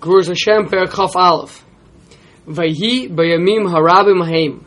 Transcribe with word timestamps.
Gevuras 0.00 0.28
Hashem 0.28 0.68
Per 0.68 0.86
Chaf 0.86 1.16
Aleph. 1.16 1.64
Vayhi 2.46 3.08
Bayamim 3.08 3.66
Harabim 3.66 4.24
Haim. 4.24 4.64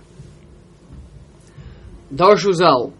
Darshu 2.14 2.54
Zal. 2.54 2.94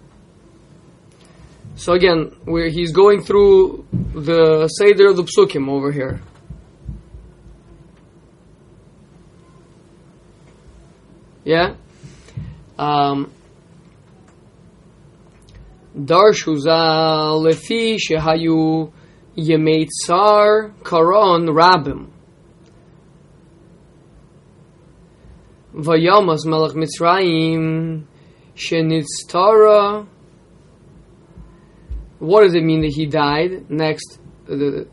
So 1.76 1.94
again, 1.94 2.32
where 2.46 2.70
he's 2.70 2.92
going 2.92 3.22
through 3.22 3.86
the 3.92 4.68
Seder 4.68 5.10
of 5.10 5.18
the 5.18 5.24
Psukim 5.24 5.70
over 5.70 5.92
here. 5.92 6.22
Yeah? 11.44 11.76
Um, 12.78 13.32
Darshu 15.98 16.58
Zal 16.60 17.42
Lefi 17.44 17.98
Shehayu 17.98 18.92
Yemei 19.36 19.88
Tsar 19.90 20.72
Karon 20.84 21.48
Rabim. 21.50 22.08
Vayamas 25.74 26.46
Melech 26.46 26.74
Mitzrayim 26.74 28.04
Shenitztara. 28.56 30.06
What 32.20 32.44
does 32.44 32.54
it 32.54 32.64
mean 32.64 32.82
that 32.82 32.94
he 32.94 33.06
died? 33.06 33.70
Next, 33.70 34.20
the 34.46 34.88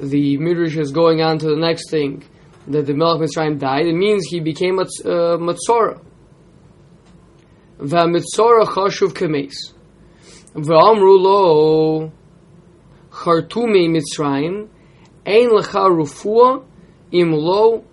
the 0.00 0.36
Midrash 0.38 0.76
is 0.76 0.92
going 0.92 1.22
on 1.22 1.38
to 1.38 1.46
the 1.46 1.56
next 1.56 1.90
thing 1.90 2.22
that 2.68 2.86
the 2.86 2.94
Melech 2.94 3.28
Mitzrayim 3.28 3.58
died. 3.58 3.86
It 3.86 3.94
means 3.94 4.26
he 4.26 4.40
became 4.40 4.78
a 4.78 4.82
uh, 4.82 5.36
Matzora. 5.38 6.00
V'amitzora 7.78 8.66
chashuv 8.66 9.12
kemes. 9.12 9.54
V'amru 10.54 11.18
lo 11.20 12.12
chartume 13.10 13.88
Mitzrayim 13.90 14.68
ein 15.26 15.48
lecha 15.50 15.88
rufua 15.88 16.64
im 17.10 17.32
lo 17.32 17.84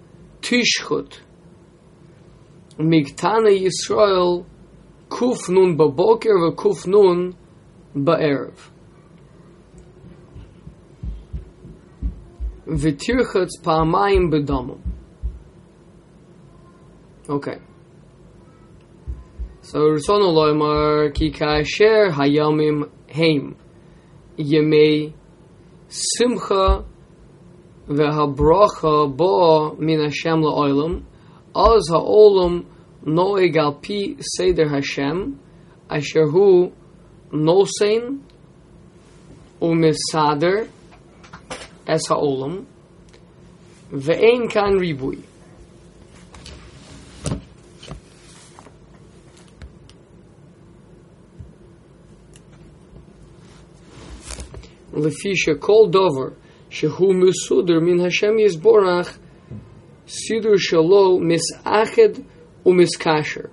tishchut. 0.41 1.21
Migtana 2.79 3.51
Yisrael 3.51 4.45
kuf 5.09 5.49
nun 5.49 5.77
baboker 5.77 6.37
v'kuf 6.43 6.87
nun 6.87 7.35
ba'erev. 7.95 8.57
V'tirchatz 12.67 13.61
pa'amayim 13.63 14.31
b'damim. 14.31 14.79
Okay. 17.29 17.57
So 19.61 19.79
Ritzonu 19.79 20.33
loymar 20.33 21.13
ki 21.13 21.31
kasher 21.31 22.11
hayamim 22.11 22.89
heim 23.09 23.55
yemei 24.37 25.13
simcha 25.89 26.85
v'habrocha 27.89 29.15
bo 29.15 29.75
min 29.75 29.99
Hashem 29.99 30.41
la'olam 30.41 31.03
az 31.54 31.88
ha'olam 31.90 32.64
noeg 33.04 33.56
al 33.56 33.74
pi 33.80 34.16
seder 34.18 34.68
Hashem 34.68 35.18
asher 35.88 36.26
hu 36.32 36.72
nosein 37.32 38.22
umisader 39.60 40.68
es 41.86 42.04
ha'olam 42.08 42.66
ve'ein 43.92 44.48
kan 44.48 44.78
ribui 44.78 45.18
לפי 54.96 55.36
שכל 55.36 55.86
דובר 55.90 56.28
שהוא 56.70 57.14
מסודר 57.14 57.80
מן 57.80 58.06
השם 58.06 58.38
יזבורך 58.38 59.18
Sidur 60.09 60.57
Shalo 60.57 61.19
Misached 61.21 62.25
Umiskasher. 62.65 63.51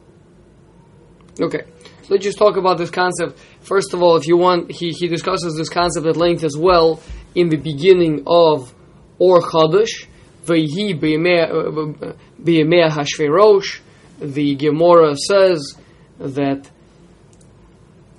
Okay, 1.38 1.64
so 2.02 2.06
let's 2.08 2.24
just 2.24 2.38
talk 2.38 2.56
about 2.56 2.78
this 2.78 2.90
concept. 2.90 3.38
First 3.60 3.92
of 3.92 4.02
all, 4.02 4.16
if 4.16 4.26
you 4.26 4.38
want, 4.38 4.72
he, 4.72 4.90
he 4.90 5.06
discusses 5.06 5.54
this 5.56 5.68
concept 5.68 6.06
at 6.06 6.16
length 6.16 6.44
as 6.44 6.56
well 6.56 7.02
in 7.34 7.50
the 7.50 7.58
beginning 7.58 8.22
of 8.26 8.74
Or 9.18 9.42
Chodesh, 9.42 10.06
Vehi 10.46 10.98
B'Yemea 10.98 12.86
uh, 12.86 12.90
Hashverosh. 12.90 13.80
The 14.18 14.54
Gemara 14.54 15.14
says 15.14 15.76
that 16.18 16.70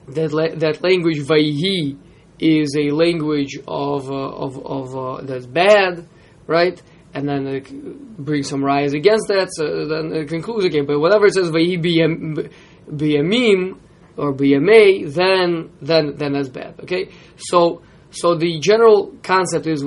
that, 0.09 0.31
la- 0.31 0.55
that 0.55 0.83
language 0.83 1.19
Vayhi 1.19 1.97
is 2.39 2.75
a 2.77 2.91
language 2.91 3.57
of, 3.67 4.11
uh, 4.11 4.13
of, 4.13 4.63
of 4.63 4.95
uh, 4.95 5.21
that's 5.23 5.47
bad, 5.47 6.07
right? 6.45 6.79
And 7.17 7.27
then 7.27 7.47
it 7.47 7.65
brings 8.17 8.47
some 8.47 8.63
rise 8.63 8.93
against 8.93 9.27
that. 9.29 9.47
So 9.51 9.87
then 9.87 10.13
it 10.13 10.27
concludes 10.29 10.65
again. 10.65 10.85
But 10.85 10.99
whatever 10.99 11.25
it 11.25 11.33
says 11.33 11.49
"vayi 11.49 11.81
biyamim" 11.81 13.79
or 14.17 14.33
"biyamei," 14.33 15.11
then 15.11 15.71
then 15.81 16.15
then 16.15 16.33
that's 16.33 16.49
bad. 16.49 16.79
Okay, 16.81 17.09
so 17.37 17.81
so 18.11 18.35
the 18.35 18.59
general 18.59 19.15
concept 19.23 19.65
is 19.65 19.83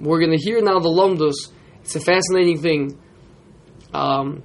we're 0.00 0.20
going 0.20 0.36
to 0.38 0.42
hear 0.46 0.62
now 0.62 0.78
the 0.78 0.88
lomdus. 0.88 1.34
It's 1.82 1.96
a 1.96 2.00
fascinating 2.00 2.60
thing. 2.60 2.96
Um, 3.92 4.44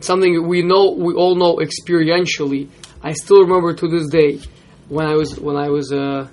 something 0.00 0.46
we 0.46 0.60
know, 0.60 0.90
we 0.90 1.14
all 1.14 1.36
know 1.36 1.56
experientially. 1.56 2.68
I 3.02 3.12
still 3.12 3.40
remember 3.44 3.72
to 3.72 3.88
this 3.88 4.08
day 4.10 4.40
when 4.88 5.06
I 5.06 5.14
was 5.14 5.40
when 5.40 5.56
I 5.56 5.70
was 5.70 5.90
a 5.90 6.30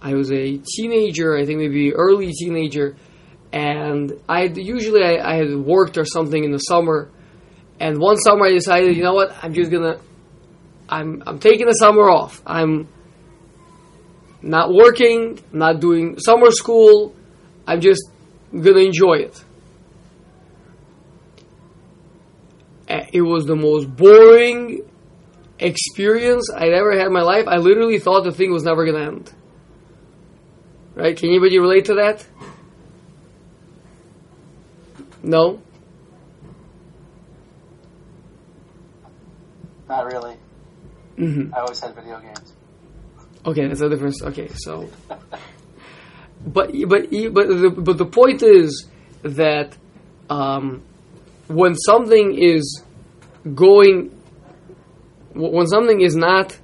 I 0.00 0.14
was 0.14 0.32
a 0.32 0.56
teenager, 0.56 1.36
I 1.36 1.44
think 1.44 1.58
maybe 1.58 1.92
early 1.92 2.32
teenager, 2.32 2.96
and 3.52 4.12
I 4.28 4.44
usually 4.44 5.02
I, 5.02 5.32
I 5.32 5.36
had 5.36 5.56
worked 5.56 5.96
or 5.96 6.04
something 6.04 6.42
in 6.42 6.52
the 6.52 6.58
summer, 6.58 7.10
and 7.80 7.98
one 7.98 8.16
summer 8.18 8.46
I 8.46 8.52
decided, 8.52 8.96
you 8.96 9.02
know 9.02 9.14
what, 9.14 9.36
I'm 9.42 9.54
just 9.54 9.70
gonna, 9.70 9.98
I'm 10.88 11.22
I'm 11.26 11.38
taking 11.38 11.66
the 11.66 11.74
summer 11.74 12.10
off. 12.10 12.42
I'm 12.46 12.88
not 14.42 14.72
working, 14.72 15.38
not 15.52 15.80
doing 15.80 16.18
summer 16.18 16.50
school. 16.50 17.14
I'm 17.66 17.80
just 17.80 18.02
gonna 18.52 18.80
enjoy 18.80 19.14
it. 19.14 19.44
Eh, 22.88 23.06
it 23.12 23.22
was 23.22 23.44
the 23.44 23.56
most 23.56 23.94
boring 23.94 24.82
experience 25.58 26.50
I'd 26.54 26.72
ever 26.72 26.96
had 26.96 27.06
in 27.06 27.12
my 27.12 27.22
life, 27.22 27.44
I 27.46 27.56
literally 27.56 27.98
thought 27.98 28.24
the 28.24 28.32
thing 28.32 28.52
was 28.52 28.62
never 28.62 28.86
to 28.86 28.96
end. 28.96 29.32
Right? 30.94 31.16
Can 31.16 31.28
anybody 31.28 31.58
relate 31.58 31.86
to 31.86 31.94
that? 31.94 32.26
No? 35.28 35.60
Not 39.86 40.06
really. 40.06 40.36
Mm-hmm. 41.18 41.54
I 41.54 41.60
always 41.60 41.78
had 41.80 41.94
video 41.94 42.18
games. 42.18 42.54
Okay, 43.44 43.68
that's 43.68 43.82
a 43.82 43.90
difference. 43.90 44.22
Okay, 44.22 44.48
so. 44.54 44.88
But 46.40 46.70
but 46.88 47.10
but 47.10 47.48
the, 47.48 47.74
but 47.76 47.98
the 47.98 48.06
point 48.06 48.44
is 48.44 48.86
that 49.24 49.76
um, 50.30 50.84
when 51.48 51.74
something 51.74 52.40
is 52.40 52.84
going 53.56 54.16
when 55.34 55.66
something 55.66 56.00
is 56.00 56.14
not, 56.14 56.56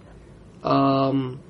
um, 0.63 1.41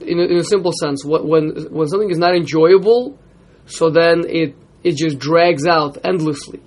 in, 0.00 0.18
a, 0.18 0.22
in 0.22 0.36
a 0.38 0.44
simple 0.44 0.72
sense, 0.72 1.04
when 1.04 1.50
when 1.70 1.88
something 1.88 2.10
is 2.10 2.16
not 2.16 2.34
enjoyable, 2.34 3.18
so 3.66 3.90
then 3.90 4.24
it 4.26 4.56
it 4.84 4.96
just 4.96 5.18
drags 5.18 5.66
out 5.66 5.98
endlessly, 6.04 6.60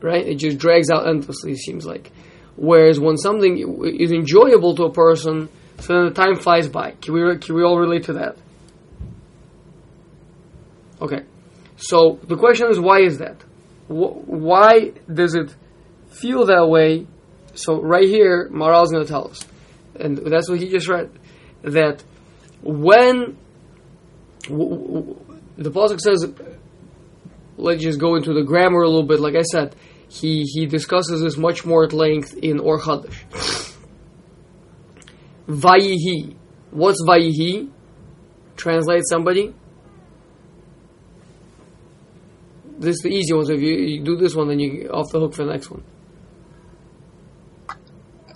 right? 0.00 0.26
It 0.26 0.36
just 0.36 0.58
drags 0.58 0.90
out 0.90 1.06
endlessly. 1.06 1.52
It 1.52 1.58
seems 1.58 1.84
like, 1.86 2.10
whereas 2.56 2.98
when 2.98 3.16
something 3.16 3.84
is 3.98 4.12
enjoyable 4.12 4.74
to 4.76 4.84
a 4.84 4.92
person, 4.92 5.48
so 5.78 5.94
then 5.94 6.04
the 6.06 6.14
time 6.14 6.36
flies 6.36 6.68
by. 6.68 6.92
Can 7.02 7.14
we 7.14 7.38
can 7.38 7.54
we 7.54 7.62
all 7.62 7.78
relate 7.78 8.04
to 8.04 8.14
that? 8.14 8.36
Okay, 11.00 11.24
so 11.76 12.18
the 12.28 12.36
question 12.36 12.68
is, 12.70 12.78
why 12.78 13.00
is 13.00 13.18
that? 13.18 13.42
Why 13.88 14.92
does 15.12 15.34
it 15.34 15.54
feel 16.10 16.46
that 16.46 16.68
way 16.68 17.06
so 17.54 17.80
right 17.80 18.08
here, 18.08 18.48
Maral 18.52 18.84
is 18.84 18.90
going 18.90 19.04
to 19.04 19.10
tell 19.10 19.28
us, 19.28 19.46
and 19.98 20.18
that's 20.18 20.48
what 20.48 20.58
he 20.58 20.68
just 20.68 20.88
read, 20.88 21.10
that 21.62 22.02
when 22.62 23.36
w- 24.44 24.70
w- 24.70 25.16
the 25.58 25.70
pasuk 25.70 26.00
says, 26.00 26.24
let's 27.60 27.82
just 27.82 28.00
go 28.00 28.16
into 28.16 28.32
the 28.32 28.42
grammar 28.42 28.82
a 28.82 28.88
little 28.88 29.06
bit. 29.06 29.20
Like 29.20 29.34
I 29.34 29.42
said, 29.42 29.76
he 30.08 30.42
he 30.42 30.66
discusses 30.66 31.22
this 31.22 31.36
much 31.36 31.64
more 31.64 31.84
at 31.84 31.92
length 31.92 32.34
in 32.42 32.58
Or 32.58 32.80
Chadash. 32.80 33.76
Vayihi, 35.46 36.36
what's 36.70 37.02
Vayihi? 37.02 37.70
Translate 38.56 39.02
somebody. 39.08 39.54
This 42.78 42.96
is 42.96 43.02
the 43.02 43.10
easy 43.10 43.34
one. 43.34 43.44
So 43.44 43.52
if 43.52 43.60
you, 43.60 43.74
you 43.74 44.02
do 44.02 44.16
this 44.16 44.34
one, 44.34 44.48
then 44.48 44.58
you 44.58 44.88
off 44.88 45.10
the 45.12 45.20
hook 45.20 45.34
for 45.34 45.44
the 45.44 45.52
next 45.52 45.70
one. 45.70 45.82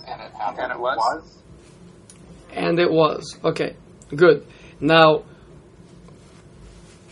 And 0.07 0.71
it 0.71 0.79
was? 0.79 1.37
And 2.53 2.79
it 2.79 2.91
was. 2.91 3.37
Okay, 3.43 3.75
good. 4.15 4.45
Now, 4.79 5.23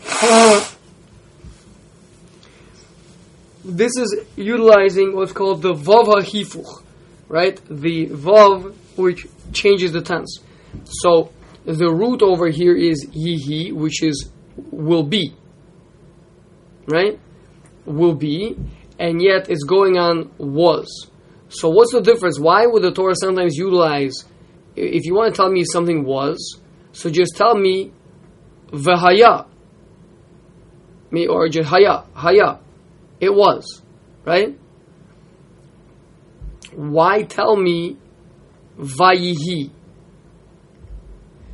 this 3.64 3.92
is 3.96 4.24
utilizing 4.36 5.14
what's 5.16 5.32
called 5.32 5.62
the 5.62 5.72
vav 5.74 6.06
hahifuch, 6.06 6.82
right? 7.28 7.60
The 7.68 8.06
vav 8.08 8.74
which 8.96 9.26
changes 9.52 9.92
the 9.92 10.02
tense. 10.02 10.40
So 10.84 11.30
the 11.64 11.90
root 11.90 12.22
over 12.22 12.48
here 12.48 12.76
is 12.76 13.06
yihi, 13.06 13.72
which 13.72 14.02
is 14.02 14.30
will 14.70 15.02
be, 15.02 15.34
right? 16.86 17.18
Will 17.86 18.14
be, 18.14 18.56
and 18.98 19.22
yet 19.22 19.48
it's 19.48 19.64
going 19.64 19.98
on 19.98 20.30
was. 20.38 21.10
So 21.48 21.68
what's 21.68 21.92
the 21.92 22.00
difference? 22.00 22.38
Why 22.38 22.66
would 22.66 22.82
the 22.82 22.92
Torah 22.92 23.14
sometimes 23.16 23.56
utilize? 23.56 24.24
If 24.76 25.06
you 25.06 25.14
want 25.14 25.34
to 25.34 25.36
tell 25.36 25.50
me 25.50 25.64
something 25.64 26.04
was, 26.04 26.60
so 26.92 27.08
just 27.08 27.36
tell 27.36 27.54
me 27.54 27.92
v'haya, 28.70 29.46
me 31.10 31.26
or 31.26 31.48
just 31.48 31.68
haya, 31.68 32.04
haya. 32.14 32.58
It 33.20 33.32
was, 33.32 33.82
right? 34.24 34.58
Why 36.74 37.22
tell 37.22 37.56
me 37.56 37.96
vayihi? 38.78 39.70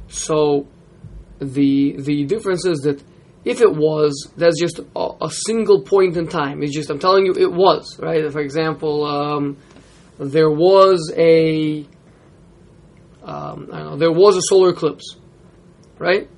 So 0.09 0.67
the 1.39 1.97
the 1.99 2.25
difference 2.25 2.65
is 2.67 2.81
that 2.81 3.03
if 3.45 3.61
it 3.61 3.75
was, 3.75 4.31
that's 4.37 4.61
just 4.61 4.81
a, 4.95 5.09
a, 5.23 5.31
single 5.31 5.83
point 5.83 6.17
in 6.17 6.29
time. 6.29 6.63
It's 6.63 6.75
just 6.75 6.91
I'm 6.91 6.99
telling 6.99 7.25
you 7.25 7.33
it 7.33 7.51
was, 7.51 7.99
right? 7.99 8.31
For 8.31 8.41
example, 8.41 9.05
um, 9.05 9.57
there 10.19 10.51
was 10.51 11.11
a 11.17 11.87
um, 13.23 13.69
know, 13.71 13.97
there 13.97 14.13
was 14.13 14.37
a 14.37 14.43
solar 14.43 14.71
eclipse, 14.71 15.17
right? 15.99 16.29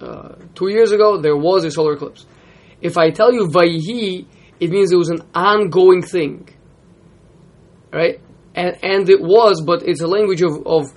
Uh, 0.00 0.34
two 0.54 0.68
years 0.68 0.92
ago, 0.92 1.20
there 1.20 1.36
was 1.36 1.64
a 1.64 1.70
solar 1.70 1.94
eclipse. 1.94 2.24
If 2.80 2.96
I 2.96 3.10
tell 3.10 3.32
you 3.32 3.48
Vayhi, 3.48 4.26
it 4.60 4.70
means 4.70 4.92
it 4.92 4.96
was 4.96 5.10
an 5.10 5.22
ongoing 5.34 6.02
thing. 6.02 6.48
Right? 7.92 8.20
And 8.54 8.76
and 8.82 9.08
it 9.08 9.20
was, 9.20 9.62
but 9.64 9.82
it's 9.82 10.00
a 10.00 10.06
language 10.06 10.42
of 10.42 10.66
of 10.66 10.92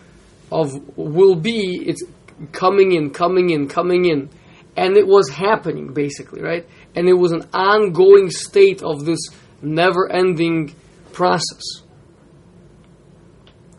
of 0.51 0.97
will 0.97 1.35
be, 1.35 1.81
it's 1.87 2.03
coming 2.51 2.91
in, 2.91 3.11
coming 3.11 3.49
in, 3.49 3.67
coming 3.67 4.05
in. 4.05 4.29
And 4.75 4.97
it 4.97 5.07
was 5.07 5.29
happening 5.29 5.93
basically, 5.93 6.41
right? 6.41 6.67
And 6.95 7.07
it 7.07 7.13
was 7.13 7.31
an 7.31 7.47
ongoing 7.53 8.29
state 8.29 8.83
of 8.83 9.05
this 9.05 9.19
never 9.61 10.11
ending 10.11 10.75
process. 11.13 11.61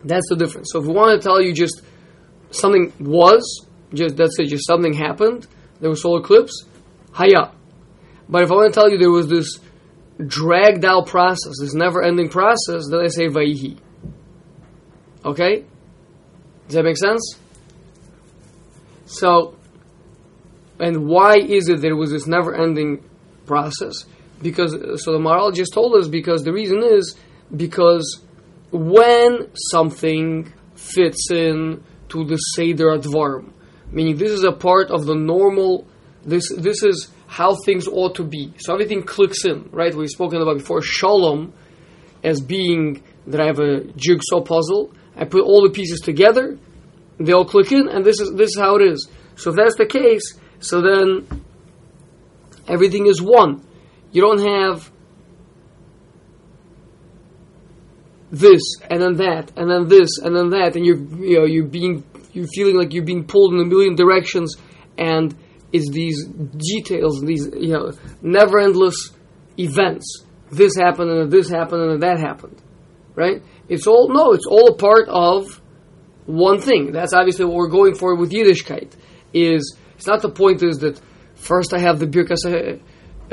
That's 0.05 0.29
the 0.29 0.37
difference. 0.37 0.69
So 0.73 0.81
if 0.81 0.87
we 0.87 0.93
want 0.93 1.21
to 1.21 1.27
tell 1.27 1.41
you 1.41 1.53
just 1.53 1.83
something 2.51 2.93
was, 2.99 3.67
just 3.95 4.19
let's 4.19 4.37
say 4.37 4.45
just 4.45 4.67
something 4.67 4.93
happened, 4.93 5.47
there 5.81 5.91
was 5.91 6.03
solar 6.03 6.21
eclipse, 6.21 6.65
haya. 7.13 7.53
But 8.29 8.43
if 8.43 8.51
I 8.51 8.55
want 8.55 8.73
to 8.73 8.81
tell 8.81 8.91
you 8.91 8.99
there 8.99 9.11
was 9.11 9.29
this 9.29 9.59
dragged 10.27 10.85
out 10.85 11.07
process, 11.07 11.55
this 11.61 11.75
never 11.75 12.03
ending 12.03 12.29
process, 12.29 12.89
then 12.91 13.01
I 13.01 13.09
say 13.09 13.27
vaihi. 13.27 13.79
Okay? 15.25 15.65
Does 16.67 16.75
that 16.75 16.85
make 16.85 16.97
sense? 16.97 17.39
So, 19.07 19.57
and 20.79 21.07
why 21.07 21.37
is 21.37 21.69
it 21.69 21.81
there 21.81 21.97
was 21.97 22.11
this 22.11 22.27
never 22.27 22.55
ending 22.55 23.05
process? 23.47 24.07
Because, 24.41 24.73
so 25.05 25.13
the 25.13 25.53
just 25.55 25.73
told 25.73 25.95
us 25.95 26.09
because 26.09 26.43
the 26.43 26.53
reason 26.53 26.83
is 26.83 27.17
because 27.55 28.21
when 28.71 29.55
something 29.71 30.53
fits 30.75 31.31
in 31.31 31.85
to 32.09 32.25
the 32.25 32.37
Seder 32.37 32.99
Advarim, 32.99 33.53
meaning 33.91 34.17
this 34.17 34.33
is 34.33 34.45
a 34.45 34.53
part 34.53 34.91
of 34.91 35.05
the 35.05 35.15
normal, 35.15 35.87
this, 36.25 36.53
this 36.57 36.83
is 36.83 37.11
how 37.27 37.57
things 37.65 37.87
ought 37.89 38.15
to 38.17 38.25
be. 38.25 38.53
So 38.59 38.73
everything 38.73 39.03
clicks 39.03 39.45
in, 39.45 39.69
right? 39.73 39.95
We've 39.95 40.09
spoken 40.09 40.41
about 40.41 40.59
before 40.59 40.83
Shalom 40.83 41.53
as 42.23 42.41
being 42.41 43.03
that 43.27 43.41
I 43.41 43.47
have 43.47 43.59
a 43.59 43.85
jigsaw 43.97 44.41
puzzle. 44.43 44.93
I 45.17 45.25
put 45.25 45.45
all 45.45 45.63
the 45.63 45.71
pieces 45.71 46.01
together, 46.01 46.59
they 47.19 47.33
all 47.33 47.45
click 47.45 47.73
in, 47.73 47.89
and 47.89 48.05
this 48.05 48.21
is 48.21 48.33
this 48.35 48.51
is 48.51 48.59
how 48.59 48.77
it 48.77 48.83
is. 48.83 49.09
So 49.37 49.51
if 49.51 49.57
that's 49.57 49.77
the 49.77 49.87
case, 49.87 50.39
so 50.61 50.81
then 50.81 51.45
everything 52.69 53.07
is 53.07 53.21
one. 53.21 53.65
You 54.11 54.23
don't 54.23 54.41
have 54.41 54.91
this 58.31 58.63
and 58.89 59.03
then 59.03 59.17
that 59.17 59.53
and 59.57 59.71
then 59.71 59.89
this 59.89 60.19
and 60.19 60.35
then 60.35 60.51
that, 60.51 60.77
and 60.77 60.87
you're 60.87 60.99
you 60.99 61.39
know 61.39 61.45
you're 61.45 61.67
being 61.67 62.05
you're 62.33 62.49
feeling 62.49 62.77
like 62.77 62.95
you're 62.95 63.05
being 63.05 63.25
pulled 63.25 63.53
in 63.55 63.61
a 63.61 63.65
million 63.65 63.95
directions, 63.95 64.57
and 64.97 65.35
is 65.73 65.89
these 65.91 66.25
details, 66.25 67.21
these 67.23 67.49
you 67.55 67.73
know, 67.73 67.93
never 68.21 68.61
endless 68.61 69.11
events. 69.59 70.25
This 70.51 70.77
happened 70.77 71.11
and 71.11 71.31
this 71.31 71.49
happened 71.49 71.83
and 71.83 72.03
that 72.03 72.19
happened, 72.21 72.63
right? 73.15 73.43
It's 73.69 73.87
all 73.87 74.09
no, 74.13 74.33
it's 74.33 74.47
all 74.47 74.69
a 74.69 74.77
part 74.77 75.09
of 75.09 75.61
one 76.27 76.61
thing. 76.61 76.93
That's 76.93 77.15
obviously 77.15 77.47
what 77.47 77.55
we're 77.55 77.69
going 77.69 77.95
for 77.95 78.15
with 78.17 78.33
Yiddishkeit. 78.33 78.93
Is 79.33 79.77
it's 79.97 80.07
not 80.07 80.21
the 80.21 80.31
point 80.31 80.63
is 80.63 80.79
that 80.79 81.01
first 81.35 81.73
I 81.73 81.79
have 81.79 81.99
the 81.99 82.07
birkas, 82.07 82.45
uh, 82.45 82.79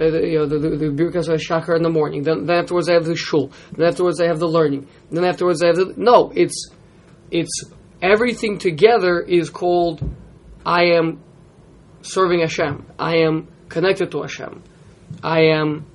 uh, 0.01 0.19
you 0.19 0.39
know, 0.39 0.45
the, 0.45 0.59
the, 0.59 0.69
the 0.69 0.85
birkas 0.85 1.27
shachar 1.39 1.75
in 1.75 1.83
the 1.83 1.89
morning. 1.89 2.23
Then, 2.23 2.45
then 2.45 2.57
afterwards 2.57 2.89
I 2.89 2.93
have 2.93 3.05
the 3.05 3.17
shul. 3.17 3.51
Then 3.75 3.87
afterwards 3.87 4.21
I 4.21 4.27
have 4.27 4.39
the 4.39 4.47
learning. 4.47 4.87
Then 5.11 5.25
afterwards 5.25 5.61
I 5.61 5.67
have 5.67 5.75
the 5.75 5.93
no. 5.97 6.31
It's 6.33 6.69
it's 7.31 7.65
everything 8.01 8.59
together 8.59 9.19
is 9.19 9.49
called 9.49 10.09
I 10.65 10.83
am 10.97 11.21
serving 12.01 12.41
Hashem. 12.41 12.85
I 12.97 13.17
am 13.17 13.47
connected 13.67 14.11
to 14.11 14.21
Hashem. 14.21 14.63
I 15.23 15.41
am 15.41 15.85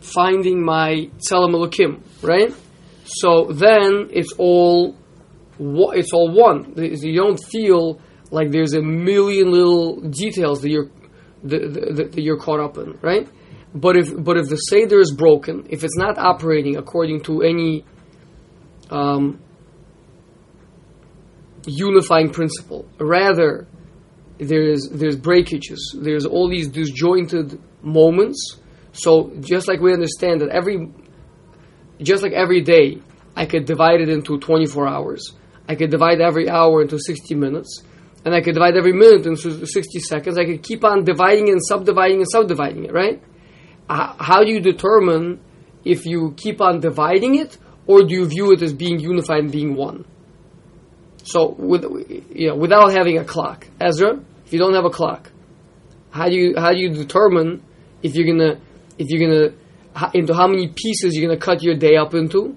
finding 0.00 0.64
my 0.64 1.10
Tzelem 1.18 1.54
Elokim, 1.54 2.00
right? 2.22 2.54
So 3.04 3.46
then 3.52 4.08
it's 4.10 4.32
all 4.38 4.96
it's 5.60 6.12
all 6.12 6.30
one. 6.30 6.74
You 6.76 7.20
don't 7.20 7.42
feel 7.50 8.00
like 8.30 8.50
there's 8.50 8.74
a 8.74 8.82
million 8.82 9.50
little 9.50 10.00
details 10.00 10.60
that 10.62 10.70
you're 10.70 10.90
that, 11.44 12.10
that 12.12 12.22
you're 12.22 12.38
caught 12.38 12.60
up 12.60 12.76
in, 12.78 12.98
right? 13.00 13.28
But 13.74 13.96
if 13.96 14.24
but 14.24 14.36
if 14.36 14.48
the 14.48 14.56
seder 14.56 15.00
is 15.00 15.12
broken, 15.12 15.66
if 15.70 15.84
it's 15.84 15.96
not 15.96 16.18
operating 16.18 16.76
according 16.76 17.22
to 17.22 17.42
any 17.42 17.84
um, 18.90 19.40
unifying 21.66 22.30
principle. 22.30 22.86
Rather, 22.98 23.66
there's 24.38 24.88
there's 24.90 25.16
breakages. 25.16 25.96
There's 25.98 26.24
all 26.24 26.48
these 26.48 26.68
disjointed 26.68 27.60
moments. 27.82 28.56
So 28.92 29.32
just 29.40 29.68
like 29.68 29.80
we 29.80 29.92
understand 29.92 30.40
that 30.40 30.48
every, 30.50 30.90
just 32.00 32.22
like 32.22 32.32
every 32.32 32.62
day, 32.62 32.98
I 33.36 33.46
could 33.46 33.64
divide 33.64 34.00
it 34.00 34.08
into 34.08 34.38
24 34.38 34.88
hours. 34.88 35.32
I 35.68 35.74
could 35.74 35.90
divide 35.90 36.20
every 36.20 36.48
hour 36.48 36.82
into 36.82 36.98
60 36.98 37.34
minutes, 37.34 37.82
and 38.24 38.34
I 38.34 38.40
could 38.40 38.54
divide 38.54 38.76
every 38.76 38.92
minute 38.92 39.26
into 39.26 39.66
60 39.66 39.98
seconds. 40.00 40.38
I 40.38 40.44
could 40.44 40.62
keep 40.62 40.84
on 40.84 41.04
dividing 41.04 41.50
and 41.50 41.60
subdividing 41.62 42.18
and 42.18 42.26
subdividing 42.30 42.84
it. 42.84 42.92
Right? 42.92 43.22
Uh, 43.88 44.14
how 44.18 44.44
do 44.44 44.50
you 44.50 44.60
determine 44.60 45.40
if 45.84 46.06
you 46.06 46.34
keep 46.36 46.60
on 46.60 46.80
dividing 46.80 47.36
it, 47.36 47.58
or 47.86 48.02
do 48.02 48.14
you 48.14 48.26
view 48.26 48.52
it 48.52 48.62
as 48.62 48.72
being 48.72 48.98
unified 48.98 49.40
and 49.44 49.52
being 49.52 49.74
one? 49.74 50.04
So, 51.28 51.54
with, 51.58 51.84
you 52.34 52.48
know, 52.48 52.56
without 52.56 52.90
having 52.90 53.18
a 53.18 53.24
clock, 53.24 53.66
Ezra, 53.78 54.18
if 54.46 54.52
you 54.54 54.58
don't 54.58 54.72
have 54.72 54.86
a 54.86 54.90
clock, 54.90 55.30
how 56.10 56.26
do 56.30 56.34
you 56.34 56.54
how 56.56 56.72
do 56.72 56.78
you 56.78 56.88
determine 56.88 57.62
if 58.02 58.14
you're 58.14 58.26
gonna 58.26 58.58
if 58.96 59.08
you're 59.10 59.28
gonna 59.28 60.10
into 60.14 60.32
how 60.32 60.46
many 60.46 60.68
pieces 60.68 61.14
you're 61.14 61.28
gonna 61.28 61.38
cut 61.38 61.62
your 61.62 61.74
day 61.74 61.96
up 61.96 62.14
into? 62.14 62.56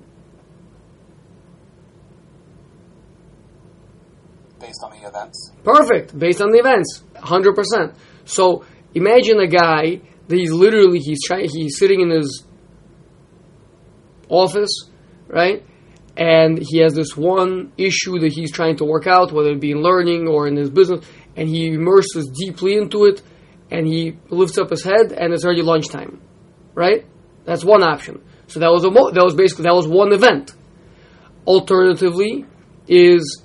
Based 4.58 4.82
on 4.86 4.92
the 4.92 5.06
events. 5.06 5.52
Perfect. 5.66 6.18
Based 6.18 6.42
on 6.42 6.52
the 6.52 6.60
events, 6.60 7.04
hundred 7.18 7.56
percent. 7.56 7.94
So 8.24 8.64
imagine 8.94 9.38
a 9.42 9.48
guy 9.48 10.00
that 10.30 10.38
he's 10.38 10.54
literally 10.54 11.00
he's 11.00 11.22
trying 11.26 11.50
he's 11.52 11.78
sitting 11.78 12.00
in 12.00 12.10
his 12.10 12.46
office, 14.30 14.90
right? 15.28 15.62
And 16.18 16.60
he 16.62 16.80
has 16.80 16.94
this 16.94 17.16
one 17.16 17.72
issue 17.78 18.20
that 18.20 18.32
he's 18.34 18.52
trying 18.52 18.78
to 18.78 18.86
work 18.86 19.08
out, 19.08 19.32
whether 19.32 19.52
it 19.52 19.60
be 19.60 19.72
in 19.72 19.82
learning 19.82 20.28
or 20.28 20.48
in 20.48 20.56
his 20.56 20.70
business, 20.70 21.06
and 21.36 21.48
he 21.48 21.68
immerses 21.68 22.28
deeply 22.28 22.76
into 22.76 23.06
it, 23.06 23.22
and 23.70 23.88
he 23.88 24.18
lifts 24.30 24.58
up 24.58 24.70
his 24.70 24.84
head, 24.84 25.12
and 25.12 25.34
it's 25.34 25.46
already 25.46 25.62
lunchtime, 25.62 26.22
right? 26.76 27.06
That's 27.46 27.64
one 27.64 27.84
option. 27.84 28.22
So 28.48 28.60
that 28.60 28.72
was 28.72 28.84
a 28.84 28.92
mo- 28.92 29.12
that 29.12 29.24
was 29.24 29.34
basically 29.34 29.64
that 29.64 29.76
was 29.76 29.88
one 29.88 30.12
event. 30.12 30.54
Alternatively, 31.48 32.46
is 32.88 33.44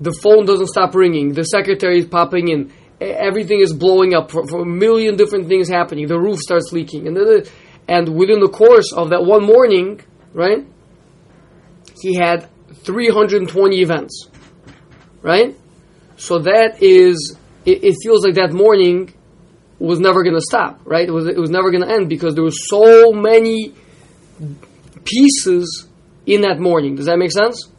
the 0.00 0.12
phone 0.12 0.46
doesn't 0.46 0.68
stop 0.68 0.94
ringing, 0.94 1.32
the 1.32 1.42
secretary 1.42 1.98
is 1.98 2.06
popping 2.06 2.48
in, 2.48 2.72
everything 3.00 3.60
is 3.60 3.72
blowing 3.72 4.14
up 4.14 4.30
for, 4.30 4.46
for 4.46 4.62
a 4.62 4.66
million 4.66 5.16
different 5.16 5.48
things 5.48 5.68
happening. 5.68 6.06
The 6.06 6.18
roof 6.18 6.38
starts 6.38 6.72
leaking, 6.72 7.08
and 7.08 7.50
and 7.88 8.14
within 8.14 8.40
the 8.40 8.48
course 8.48 8.92
of 8.92 9.10
that 9.10 9.24
one 9.24 9.44
morning, 9.44 10.00
right? 10.32 10.64
He 12.00 12.14
had 12.14 12.48
320 12.74 13.80
events, 13.80 14.28
right? 15.22 15.56
So 16.16 16.40
that 16.40 16.82
is, 16.82 17.36
it, 17.64 17.84
it 17.84 17.94
feels 18.02 18.24
like 18.24 18.34
that 18.34 18.52
morning 18.52 19.12
was 19.78 20.00
never 20.00 20.22
going 20.22 20.34
to 20.34 20.40
stop, 20.40 20.80
right? 20.84 21.08
It 21.08 21.12
was, 21.12 21.26
it 21.26 21.38
was 21.38 21.50
never 21.50 21.70
going 21.70 21.82
to 21.82 21.90
end 21.90 22.08
because 22.08 22.34
there 22.34 22.44
were 22.44 22.50
so 22.50 23.12
many 23.12 23.74
pieces 25.04 25.88
in 26.26 26.42
that 26.42 26.58
morning. 26.58 26.96
Does 26.96 27.06
that 27.06 27.18
make 27.18 27.32
sense? 27.32 27.70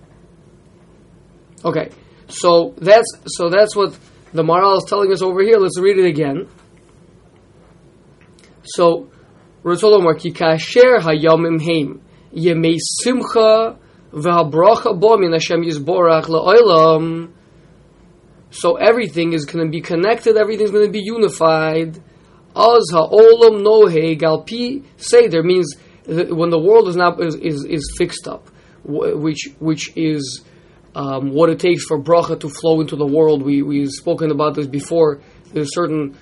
Okay, 1.63 1.89
so 2.29 2.73
that's 2.77 3.11
so 3.27 3.49
that's 3.49 3.75
what 3.75 3.97
the 4.31 4.43
Maharal 4.43 4.77
is 4.77 4.85
telling 4.87 5.11
us 5.11 5.21
over 5.21 5.41
here. 5.41 5.57
Let's 5.57 5.77
read 5.77 5.97
it 5.97 6.05
again. 6.05 6.47
So, 8.63 9.09
Ratzolomar 9.63 10.17
ki 10.17 10.31
kasher 10.31 11.01
heim 11.01 12.01
yemei 12.33 12.77
simcha 12.79 13.77
So 18.51 18.75
everything 18.75 19.33
is 19.33 19.45
going 19.45 19.65
to 19.65 19.71
be 19.71 19.81
connected. 19.81 20.37
Everything's 20.37 20.71
going 20.71 20.85
to 20.85 20.91
be 20.91 21.01
unified. 21.01 22.01
Ha'olam 22.55 23.61
seder 24.97 25.43
means 25.43 25.75
when 26.07 26.49
the 26.49 26.59
world 26.59 26.87
is 26.87 26.95
not 26.95 27.23
is, 27.23 27.35
is, 27.35 27.63
is 27.65 27.95
fixed 27.97 28.27
up, 28.27 28.49
which 28.83 29.49
which 29.59 29.95
is 29.95 30.43
um, 30.95 31.31
what 31.31 31.49
it 31.49 31.59
takes 31.59 31.85
for 31.85 32.01
bracha 32.01 32.39
to 32.39 32.49
flow 32.49 32.81
into 32.81 32.95
the 32.95 33.05
world. 33.05 33.43
We 33.43 33.61
we've 33.61 33.91
spoken 33.91 34.31
about 34.31 34.55
this 34.55 34.65
before. 34.65 35.21
There's 35.53 35.73
certain 35.75 36.17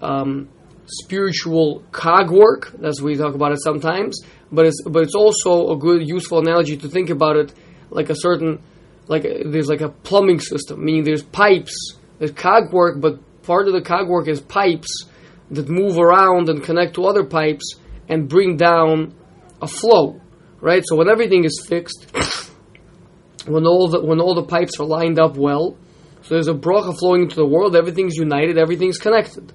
um, 0.00 0.48
spiritual 0.88 1.82
cog 1.92 2.30
work. 2.30 2.72
That's 2.78 3.00
we 3.00 3.16
talk 3.16 3.34
about 3.34 3.52
it 3.52 3.62
sometimes. 3.62 4.20
But 4.50 4.66
it's 4.66 4.82
but 4.84 5.02
it's 5.02 5.14
also 5.14 5.70
a 5.70 5.76
good 5.76 6.08
useful 6.08 6.38
analogy 6.38 6.76
to 6.78 6.88
think 6.88 7.10
about 7.10 7.36
it 7.36 7.54
like 7.90 8.10
a 8.10 8.14
certain 8.16 8.60
like 9.06 9.24
a, 9.24 9.44
there's 9.44 9.68
like 9.68 9.80
a 9.80 9.88
plumbing 9.88 10.40
system, 10.40 10.84
meaning 10.84 11.04
there's 11.04 11.22
pipes. 11.22 11.96
There's 12.18 12.32
cog 12.32 12.72
work, 12.72 13.00
but 13.00 13.20
part 13.42 13.68
of 13.68 13.74
the 13.74 13.80
cog 13.80 14.08
work 14.08 14.28
is 14.28 14.40
pipes 14.40 15.06
that 15.50 15.68
move 15.68 15.98
around 15.98 16.48
and 16.48 16.62
connect 16.62 16.94
to 16.94 17.06
other 17.06 17.24
pipes 17.24 17.76
and 18.08 18.28
bring 18.28 18.56
down 18.56 19.14
a 19.62 19.66
flow, 19.66 20.20
right? 20.60 20.82
So 20.84 20.96
when 20.96 21.08
everything 21.08 21.44
is 21.44 21.64
fixed, 21.66 22.06
when 23.46 23.66
all 23.66 23.88
the 23.88 24.00
when 24.00 24.20
all 24.20 24.34
the 24.34 24.44
pipes 24.44 24.78
are 24.78 24.86
lined 24.86 25.18
up 25.18 25.36
well, 25.36 25.76
so 26.22 26.34
there's 26.34 26.48
a 26.48 26.54
bracha 26.54 26.98
flowing 26.98 27.22
into 27.22 27.36
the 27.36 27.46
world. 27.46 27.74
Everything's 27.74 28.16
united. 28.16 28.58
Everything's 28.58 28.98
connected. 28.98 29.52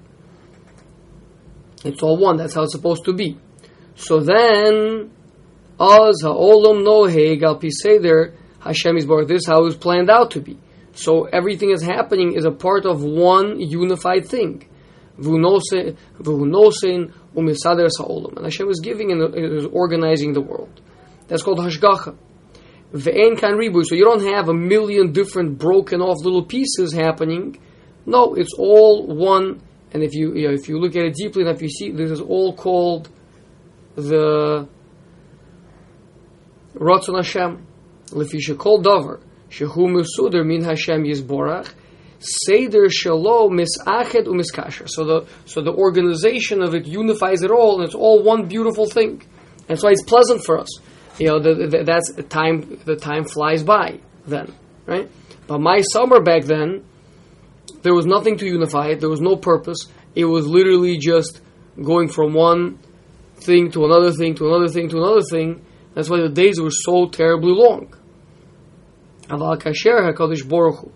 It's 1.84 2.02
all 2.02 2.16
one. 2.16 2.36
That's 2.36 2.54
how 2.54 2.62
it's 2.62 2.72
supposed 2.72 3.04
to 3.04 3.12
be. 3.12 3.38
So 3.94 4.20
then, 4.20 5.10
az 5.78 6.22
ha'olam 6.22 6.82
noheg 6.82 7.42
al 7.42 7.60
piseder 7.60 8.34
Hashem 8.64 8.96
is 8.96 9.04
Baruch. 9.04 9.28
This 9.28 9.42
is 9.42 9.46
how 9.46 9.60
it 9.60 9.64
was 9.64 9.76
planned 9.76 10.08
out 10.08 10.32
to 10.32 10.40
be. 10.40 10.58
So 10.94 11.24
everything 11.24 11.70
is 11.70 11.82
happening 11.82 12.32
is 12.34 12.44
a 12.46 12.50
part 12.50 12.86
of 12.86 13.04
one 13.04 13.60
unified 13.60 14.26
thing. 14.26 14.66
V'unosein 15.18 15.96
u'misader 16.22 17.88
sa'olam. 17.90 18.36
And 18.36 18.44
Hashem 18.46 18.70
is 18.70 18.80
giving 18.80 19.12
and 19.12 19.34
is 19.34 19.66
organizing 19.66 20.32
the 20.32 20.40
world. 20.40 20.80
That's 21.28 21.42
called 21.42 21.58
hashgacha. 21.58 22.16
Ve'en 22.92 23.38
kan 23.38 23.56
ribu. 23.56 23.84
So 23.84 23.94
you 23.94 24.04
don't 24.04 24.24
have 24.32 24.48
a 24.48 24.54
million 24.54 25.12
different 25.12 25.58
broken 25.58 26.00
off 26.00 26.24
little 26.24 26.44
pieces 26.44 26.92
happening. 26.92 27.58
No, 28.06 28.34
it's 28.34 28.54
all 28.56 29.06
one. 29.06 29.60
And 29.94 30.02
if 30.02 30.12
you, 30.12 30.34
you 30.34 30.48
know, 30.48 30.54
if 30.54 30.68
you 30.68 30.78
look 30.78 30.96
at 30.96 31.04
it 31.04 31.14
deeply 31.14 31.42
enough, 31.42 31.62
you 31.62 31.70
see 31.70 31.90
this 31.92 32.10
is 32.10 32.20
all 32.20 32.54
called 32.54 33.08
the 33.94 34.68
Ratzon 36.74 37.16
Hashem. 37.16 37.66
Lefi 38.08 38.40
shekol 38.46 38.82
davar 38.82 39.22
shehu 39.50 39.88
mesuder 39.88 40.44
min 40.44 40.62
Hashem 40.62 41.04
yizborach 41.04 41.72
seder 42.18 42.88
shelo 42.88 43.50
misached 43.50 44.26
umiskasher. 44.26 44.88
So 44.88 45.04
the 45.04 45.26
so 45.46 45.62
the 45.62 45.72
organization 45.72 46.62
of 46.62 46.74
it 46.74 46.86
unifies 46.86 47.42
it 47.42 47.50
all, 47.50 47.78
and 47.78 47.86
it's 47.86 47.94
all 47.94 48.22
one 48.22 48.46
beautiful 48.48 48.86
thing. 48.86 49.10
And 49.20 49.68
that's 49.68 49.82
why 49.82 49.90
it's 49.92 50.02
pleasant 50.02 50.44
for 50.44 50.58
us. 50.58 50.68
You 51.18 51.28
know, 51.28 51.38
the, 51.38 51.66
the, 51.68 51.84
that's 51.84 52.12
the 52.12 52.22
time. 52.22 52.80
The 52.84 52.96
time 52.96 53.24
flies 53.24 53.62
by 53.62 54.00
then, 54.26 54.52
right? 54.86 55.08
But 55.46 55.60
my 55.60 55.80
summer 55.82 56.20
back 56.20 56.44
then, 56.44 56.84
there 57.82 57.94
was 57.94 58.06
nothing 58.06 58.38
to 58.38 58.46
unify 58.46 58.88
it. 58.88 59.00
There 59.00 59.08
was 59.08 59.20
no 59.20 59.36
purpose. 59.36 59.86
It 60.14 60.24
was 60.24 60.46
literally 60.46 60.98
just 60.98 61.40
going 61.82 62.08
from 62.08 62.34
one 62.34 62.78
thing 63.36 63.70
to 63.72 63.84
another 63.84 64.12
thing 64.12 64.34
to 64.36 64.46
another 64.46 64.68
thing 64.68 64.88
to 64.90 64.98
another 64.98 65.22
thing. 65.22 65.64
That's 65.94 66.08
why 66.08 66.20
the 66.20 66.28
days 66.28 66.60
were 66.60 66.70
so 66.70 67.08
terribly 67.08 67.52
long. 67.52 67.94
Aval 69.28 69.60
kasher 69.60 70.12
HaKadosh 70.12 70.48
Baruch 70.48 70.90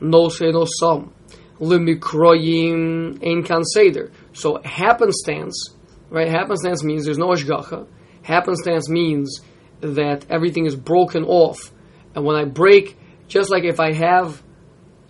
no 0.00 0.28
say 0.28 0.50
no 0.50 0.66
some 0.80 1.12
limikroyim 1.60 3.24
ein 3.24 3.42
kan 3.42 3.64
seder. 3.64 4.10
So 4.32 4.60
happenstance, 4.64 5.74
right? 6.10 6.28
Happenstance 6.28 6.82
means 6.82 7.04
there's 7.04 7.18
no 7.18 7.28
ashgacha. 7.28 7.86
Happenstance 8.22 8.88
means 8.88 9.40
that 9.80 10.26
everything 10.30 10.66
is 10.66 10.76
broken 10.76 11.24
off, 11.24 11.72
and 12.14 12.24
when 12.24 12.36
I 12.36 12.44
break, 12.44 12.96
just 13.28 13.50
like 13.50 13.64
if 13.64 13.80
I 13.80 13.92
have 13.92 14.42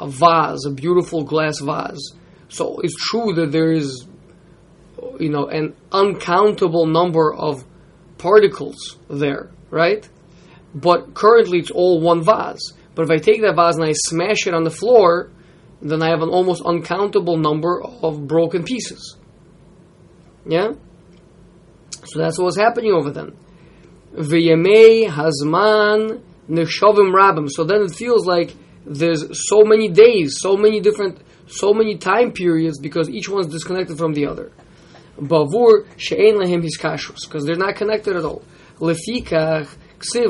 a 0.00 0.08
vase, 0.08 0.64
a 0.66 0.70
beautiful 0.70 1.24
glass 1.24 1.60
vase, 1.60 2.14
so 2.48 2.78
it's 2.82 2.94
true 3.10 3.32
that 3.34 3.52
there 3.52 3.72
is, 3.72 4.06
you 5.18 5.28
know, 5.28 5.46
an 5.46 5.74
uncountable 5.90 6.86
number 6.86 7.34
of 7.34 7.64
particles 8.18 8.96
there, 9.08 9.50
right? 9.70 10.08
But 10.74 11.14
currently 11.14 11.58
it's 11.58 11.70
all 11.70 12.00
one 12.00 12.22
vase. 12.22 12.72
But 12.94 13.04
if 13.04 13.10
I 13.10 13.16
take 13.16 13.42
that 13.42 13.56
vase 13.56 13.76
and 13.76 13.84
I 13.84 13.92
smash 13.92 14.46
it 14.46 14.54
on 14.54 14.64
the 14.64 14.70
floor, 14.70 15.30
then 15.82 16.02
I 16.02 16.10
have 16.10 16.22
an 16.22 16.28
almost 16.28 16.62
uncountable 16.64 17.36
number 17.36 17.82
of 17.82 18.26
broken 18.26 18.62
pieces. 18.62 19.16
Yeah? 20.46 20.74
So 22.04 22.18
that's 22.18 22.38
what 22.38 22.46
was 22.46 22.56
happening 22.56 22.92
over 22.92 23.10
then. 23.10 23.36
V'yemei 24.14 25.08
hazman 25.08 26.22
neshavim 26.48 27.12
rabim. 27.12 27.48
So 27.50 27.64
then 27.64 27.82
it 27.82 27.90
feels 27.94 28.26
like 28.26 28.54
there's 28.86 29.48
so 29.48 29.64
many 29.64 29.88
days, 29.88 30.36
so 30.40 30.56
many 30.56 30.80
different, 30.80 31.20
so 31.46 31.72
many 31.72 31.96
time 31.96 32.32
periods 32.32 32.78
because 32.80 33.08
each 33.08 33.28
one's 33.28 33.46
disconnected 33.46 33.98
from 33.98 34.12
the 34.12 34.26
other. 34.26 34.52
Bavur 35.18 35.86
she'ein 35.96 36.38
lehem 36.38 36.62
hiskashrus 36.62 37.24
because 37.24 37.44
they're 37.44 37.56
not 37.56 37.76
connected 37.76 38.16
at 38.16 38.24
all. 38.24 38.42
Lefikach 38.78 39.68
so 40.06 40.20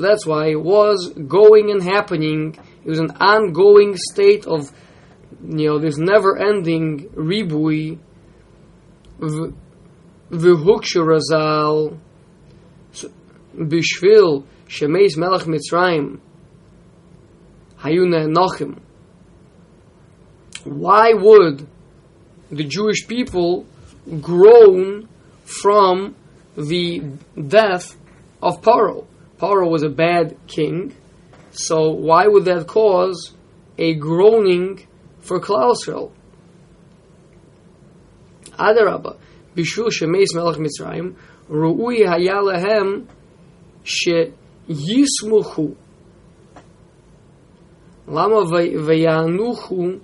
that's 0.00 0.26
why 0.26 0.48
it 0.48 0.60
was 0.60 1.12
going 1.26 1.70
and 1.70 1.82
happening. 1.82 2.58
It 2.84 2.88
was 2.88 2.98
an 2.98 3.12
ongoing 3.12 3.96
state 3.96 4.46
of, 4.46 4.70
you 5.42 5.68
know, 5.68 5.78
this 5.78 5.96
never-ending 5.96 7.08
ribui. 7.10 7.98
V'hukshu 9.18 9.60
razal 10.30 11.98
bishvil 13.56 14.44
shemeis 14.68 15.16
melech 15.16 15.42
mitzrayim 15.42 16.20
hayuna 17.80 18.26
nochim. 18.28 18.78
Why 20.64 21.12
would 21.14 21.66
the 22.50 22.64
Jewish 22.64 23.06
people 23.06 23.66
groan 24.20 25.08
from 25.44 26.14
the 26.56 27.02
death 27.46 27.96
of 28.42 28.60
Paro. 28.62 29.06
Paro 29.38 29.70
was 29.70 29.82
a 29.82 29.88
bad 29.88 30.36
king, 30.46 30.94
so 31.52 31.90
why 31.90 32.26
would 32.26 32.44
that 32.46 32.66
cause 32.66 33.34
a 33.76 33.94
groaning 33.94 34.86
for 35.20 35.40
Klausel? 35.40 36.12
Adarabba, 38.58 39.16
Bishul 39.54 39.90
Shemeis 39.90 40.34
Melech 40.34 40.56
Mitzrayim, 40.56 41.14
Ru'ui 41.48 42.00
Hayalahem 42.04 43.06
She 43.84 44.32
Yismuchu. 44.68 45.76
Lama 48.06 48.44
Vayanuchu 48.44 50.00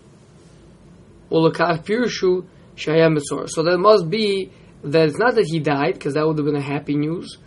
Ulakach 1.30 1.84
Pirshu 1.84 2.46
Shaya 2.76 3.08
Mitzor. 3.16 3.48
So 3.48 3.62
that 3.62 3.78
must 3.78 4.10
be 4.10 4.50
that 4.82 5.08
it's 5.08 5.18
not 5.18 5.34
that 5.36 5.46
he 5.46 5.60
died, 5.60 5.94
because 5.94 6.14
that 6.14 6.26
would 6.26 6.36
have 6.36 6.44
been 6.44 6.56
a 6.56 6.60
happy 6.60 6.96
news, 6.96 7.38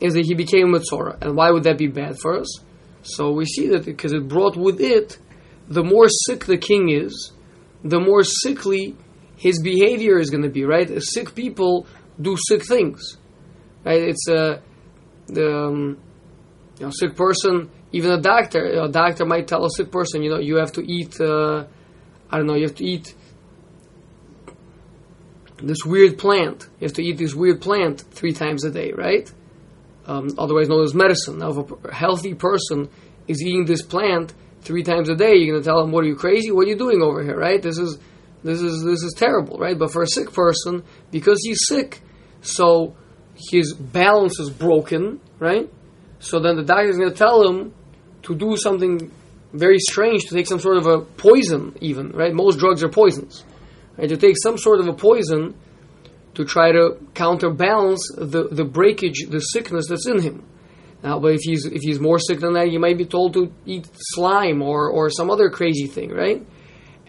is 0.00 0.14
that 0.14 0.24
he 0.24 0.34
became 0.34 0.74
a 0.74 0.78
Mitzorah. 0.78 1.22
And 1.22 1.36
why 1.36 1.50
would 1.50 1.62
that 1.64 1.78
be 1.78 1.86
bad 1.86 2.18
for 2.20 2.40
us? 2.40 2.58
So 3.02 3.30
we 3.30 3.44
see 3.44 3.68
that 3.68 3.84
because 3.84 4.12
it 4.12 4.26
brought 4.26 4.56
with 4.56 4.80
it, 4.80 5.18
the 5.68 5.84
more 5.84 6.08
sick 6.08 6.46
the 6.46 6.58
king 6.58 6.90
is, 6.90 7.32
the 7.84 8.00
more 8.00 8.24
sickly 8.24 8.96
his 9.36 9.60
behavior 9.62 10.18
is 10.18 10.30
going 10.30 10.42
to 10.42 10.48
be, 10.48 10.64
right? 10.64 10.90
Sick 11.02 11.34
people 11.34 11.86
do 12.20 12.36
sick 12.48 12.64
things, 12.64 13.18
right? 13.84 14.00
It's 14.00 14.28
a, 14.28 14.62
the, 15.26 15.54
um, 15.54 15.98
you 16.78 16.86
know, 16.86 16.90
sick 16.90 17.16
person, 17.16 17.70
even 17.92 18.10
a 18.10 18.20
doctor, 18.20 18.64
a 18.82 18.88
doctor 18.88 19.24
might 19.24 19.46
tell 19.46 19.64
a 19.64 19.70
sick 19.70 19.90
person, 19.90 20.22
you 20.22 20.30
know, 20.30 20.38
you 20.38 20.56
have 20.56 20.72
to 20.72 20.82
eat, 20.82 21.20
uh, 21.20 21.64
I 22.30 22.36
don't 22.36 22.46
know, 22.46 22.54
you 22.54 22.64
have 22.64 22.74
to 22.76 22.84
eat 22.84 23.14
this 25.62 25.84
weird 25.84 26.18
plant. 26.18 26.68
You 26.80 26.86
have 26.86 26.94
to 26.94 27.02
eat 27.02 27.18
this 27.18 27.34
weird 27.34 27.60
plant 27.60 28.00
three 28.10 28.32
times 28.32 28.64
a 28.64 28.70
day, 28.70 28.92
right? 28.92 29.30
Um, 30.06 30.28
otherwise 30.36 30.68
known 30.68 30.82
as 30.82 30.94
medicine. 30.94 31.38
Now, 31.38 31.50
if 31.50 31.84
a 31.84 31.94
healthy 31.94 32.34
person 32.34 32.88
is 33.28 33.40
eating 33.42 33.64
this 33.64 33.82
plant 33.82 34.34
three 34.60 34.82
times 34.82 35.08
a 35.08 35.14
day, 35.14 35.36
you're 35.36 35.54
going 35.54 35.62
to 35.62 35.66
tell 35.66 35.80
him, 35.80 35.92
"What 35.92 36.04
are 36.04 36.08
you 36.08 36.16
crazy? 36.16 36.50
What 36.50 36.66
are 36.66 36.70
you 36.70 36.76
doing 36.76 37.00
over 37.00 37.22
here?" 37.22 37.38
Right? 37.38 37.62
This 37.62 37.78
is 37.78 37.98
This 38.42 38.60
is 38.60 38.84
this 38.84 39.02
is 39.02 39.14
terrible, 39.16 39.56
right? 39.58 39.78
But 39.78 39.90
for 39.90 40.02
a 40.02 40.06
sick 40.06 40.30
person, 40.30 40.82
because 41.10 41.40
he's 41.42 41.60
sick, 41.66 42.02
so 42.42 42.94
his 43.34 43.72
balance 43.72 44.38
is 44.38 44.50
broken, 44.50 45.20
right? 45.38 45.70
So 46.24 46.40
then 46.40 46.56
the 46.56 46.62
doctor 46.62 46.88
is 46.88 46.96
going 46.96 47.10
to 47.10 47.16
tell 47.16 47.46
him 47.46 47.74
to 48.22 48.34
do 48.34 48.56
something 48.56 49.10
very 49.52 49.78
strange, 49.78 50.24
to 50.24 50.34
take 50.34 50.46
some 50.46 50.58
sort 50.58 50.78
of 50.78 50.86
a 50.86 51.00
poison, 51.02 51.76
even, 51.82 52.12
right? 52.12 52.32
Most 52.32 52.58
drugs 52.58 52.82
are 52.82 52.88
poisons, 52.88 53.44
right? 53.98 54.08
To 54.08 54.16
take 54.16 54.36
some 54.42 54.56
sort 54.56 54.80
of 54.80 54.88
a 54.88 54.94
poison 54.94 55.54
to 56.32 56.44
try 56.46 56.72
to 56.72 56.96
counterbalance 57.12 58.10
the, 58.16 58.48
the 58.50 58.64
breakage, 58.64 59.26
the 59.28 59.38
sickness 59.38 59.86
that's 59.86 60.08
in 60.08 60.22
him. 60.22 60.44
Now, 61.02 61.20
but 61.20 61.34
if 61.34 61.42
he's 61.42 61.66
if 61.66 61.82
he's 61.82 62.00
more 62.00 62.18
sick 62.18 62.40
than 62.40 62.54
that, 62.54 62.70
you 62.70 62.80
might 62.80 62.96
be 62.96 63.04
told 63.04 63.34
to 63.34 63.52
eat 63.66 63.86
slime 63.92 64.62
or, 64.62 64.88
or 64.88 65.10
some 65.10 65.30
other 65.30 65.50
crazy 65.50 65.86
thing, 65.86 66.10
right? 66.10 66.44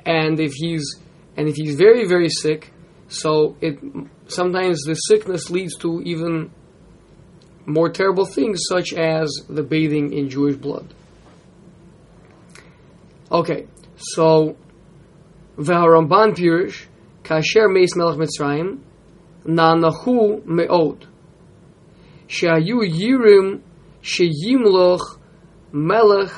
And 0.06 0.38
if 0.42 0.52
he's 0.54 1.00
and 1.38 1.48
if 1.48 1.56
he's 1.56 1.76
very 1.76 2.06
very 2.06 2.30
sick, 2.30 2.74
so 3.08 3.56
it 3.62 3.80
sometimes 4.28 4.82
the 4.82 4.96
sickness 4.96 5.50
leads 5.50 5.78
to 5.78 6.02
even 6.02 6.52
more 7.66 7.90
terrible 7.90 8.26
things, 8.26 8.62
such 8.70 8.94
as 8.94 9.30
the 9.50 9.64
bathing 9.64 10.14
in 10.14 10.30
Jewish 10.30 10.56
blood. 10.56 10.94
Okay, 13.32 13.68
so 13.98 14.56
V'haramban 15.58 16.36
Pirish 16.36 16.86
Kasher 17.24 17.72
Meis 17.72 17.96
Melech 17.96 18.18
Mitzrayim 18.18 18.80
Nanahu 19.46 20.46
Me'od 20.46 21.08
Shayu 22.28 22.84
Yirim 22.88 23.62
Sheyimloch 24.04 25.18
Melech 25.72 26.32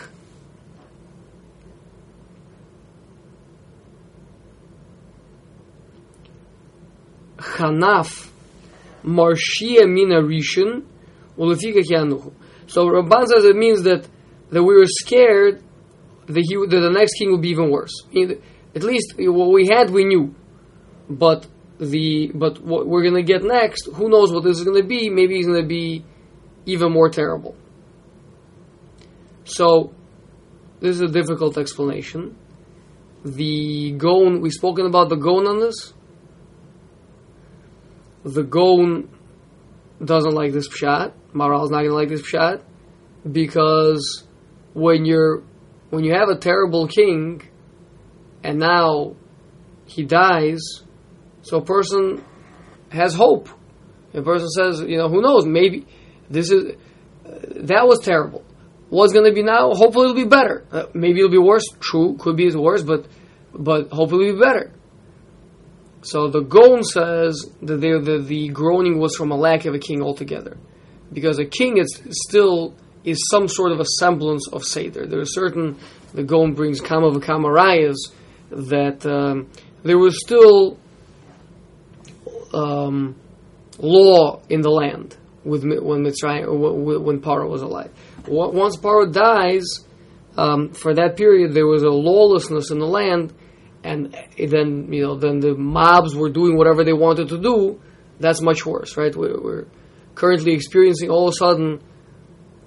Chanaf 7.38 8.30
Marshia 9.04 9.90
Mina 9.90 10.22
Rishon. 10.22 10.84
So 11.38 12.86
Ramban 12.88 13.28
says 13.28 13.46
it 13.46 13.56
means 13.56 13.84
that 13.84 14.08
that 14.50 14.64
we 14.64 14.76
were 14.76 14.86
scared 14.86 15.62
that, 16.28 16.46
he, 16.48 16.56
that 16.56 16.82
the 16.82 16.92
next 16.92 17.14
king 17.18 17.32
would 17.32 17.42
be 17.42 17.50
even 17.50 17.70
worse. 17.70 17.92
At 18.76 18.84
least 18.84 19.16
what 19.18 19.52
we 19.52 19.68
had, 19.68 19.90
we 19.90 20.06
knew, 20.06 20.36
but 21.10 21.48
the 21.80 22.32
but 22.34 22.62
what 22.62 22.88
we're 22.88 23.04
gonna 23.04 23.24
get 23.24 23.44
next, 23.44 23.88
who 23.94 24.10
knows 24.10 24.32
what 24.32 24.44
this 24.44 24.58
is 24.60 24.64
gonna 24.64 24.84
be? 24.84 25.10
Maybe 25.10 25.36
he's 25.36 25.48
gonna 25.48 25.66
be 25.66 26.04
even 26.66 26.92
more 26.92 27.10
terrible. 27.10 27.56
So 29.46 29.94
this 30.80 30.96
is 30.96 31.02
a 31.02 31.08
difficult 31.08 31.58
explanation. 31.58 32.38
The 33.24 33.92
Gaon, 33.98 34.42
we've 34.42 34.54
spoken 34.54 34.86
about 34.86 35.10
the 35.10 35.16
Gaon 35.16 35.48
on 35.48 35.60
this. 35.60 35.94
The 38.24 38.44
Gaon 38.44 39.10
doesn't 40.04 40.34
like 40.34 40.54
this 40.54 40.68
pshat. 40.70 41.14
Maharal's 41.34 41.72
not 41.72 41.80
going 41.80 41.90
to 41.90 41.96
like 41.96 42.10
this 42.10 42.26
shot 42.26 42.62
because 43.30 44.24
when 44.74 45.06
you're 45.06 45.44
when 45.90 46.04
you 46.04 46.14
have 46.14 46.30
a 46.30 46.38
terrible 46.38 46.88
king 46.88 47.42
and 48.44 48.60
now 48.60 49.16
he 49.86 50.04
dies, 50.04 50.62
so 51.42 51.58
a 51.58 51.66
person 51.66 52.24
has 52.90 53.14
hope. 53.14 53.50
A 54.14 54.22
person 54.22 54.50
says, 54.50 54.82
you 54.82 54.98
know, 54.98 55.10
who 55.10 55.22
knows? 55.22 55.46
Maybe 55.46 55.86
this 56.30 56.52
is 56.52 56.74
uh, 57.26 57.40
that 57.66 57.88
was 57.88 58.00
terrible. 58.04 58.44
What's 58.90 59.14
going 59.14 59.26
to 59.26 59.34
be 59.34 59.44
now? 59.44 59.72
Hopefully, 59.74 60.06
it'll 60.06 60.16
be 60.16 60.30
better. 60.30 60.66
Uh, 60.72 60.86
maybe 60.94 61.20
it'll 61.20 61.32
be 61.32 61.38
worse. 61.38 61.66
True, 61.80 62.16
could 62.18 62.38
be 62.38 62.50
worse, 62.56 62.84
but 62.84 63.06
but 63.54 63.90
hopefully, 63.92 64.30
it'll 64.30 64.40
be 64.40 64.46
better. 64.46 64.72
So 66.10 66.30
the 66.30 66.40
Gaon 66.40 66.84
says 66.84 67.52
that 67.62 67.82
the, 67.82 68.24
the 68.26 68.48
groaning 68.48 68.98
was 68.98 69.16
from 69.18 69.32
a 69.32 69.36
lack 69.36 69.66
of 69.66 69.74
a 69.74 69.80
king 69.80 70.02
altogether, 70.02 70.58
because 71.12 71.38
a 71.38 71.46
king 71.46 71.78
is 71.78 72.02
still 72.12 72.74
is 73.04 73.18
some 73.30 73.50
sort 73.50 73.74
of 73.74 73.82
a 73.82 73.86
semblance 74.00 74.48
of 74.54 74.64
Seder. 74.64 75.06
There 75.06 75.20
are 75.20 75.26
certain 75.26 75.78
the 76.14 76.24
Gaon 76.24 76.54
brings 76.54 76.80
kama 76.80 77.12
v'kamarayas 77.12 77.98
that 78.52 79.06
um, 79.06 79.50
there 79.84 79.98
was 79.98 80.22
still 80.22 80.78
um, 82.54 83.16
law 83.78 84.42
in 84.50 84.62
the 84.62 84.70
land 84.70 85.18
with 85.44 85.64
when 85.64 86.06
Mitzrayim, 86.06 87.02
when 87.04 87.20
Paro 87.20 87.50
was 87.50 87.62
alive. 87.62 87.92
Once 88.28 88.78
Paro 88.78 89.12
dies, 89.12 89.86
um, 90.38 90.70
for 90.70 90.94
that 90.94 91.18
period 91.18 91.54
there 91.54 91.68
was 91.68 91.84
a 91.84 91.90
lawlessness 91.90 92.72
in 92.72 92.80
the 92.80 92.88
land 92.88 93.34
and 93.84 94.16
then 94.38 94.92
you 94.92 95.04
know 95.04 95.16
then 95.16 95.40
the 95.40 95.56
mobs 95.56 96.16
were 96.16 96.30
doing 96.30 96.58
whatever 96.58 96.84
they 96.84 96.94
wanted 96.94 97.30
to 97.30 97.38
do, 97.38 97.80
that's 98.20 98.42
much 98.42 98.66
worse, 98.66 98.98
right? 98.98 99.16
We're, 99.16 99.40
we're 99.42 99.66
currently 100.16 100.54
experiencing 100.54 101.10
all 101.10 101.28
of 101.28 101.34
a 101.34 101.38
sudden 101.38 101.82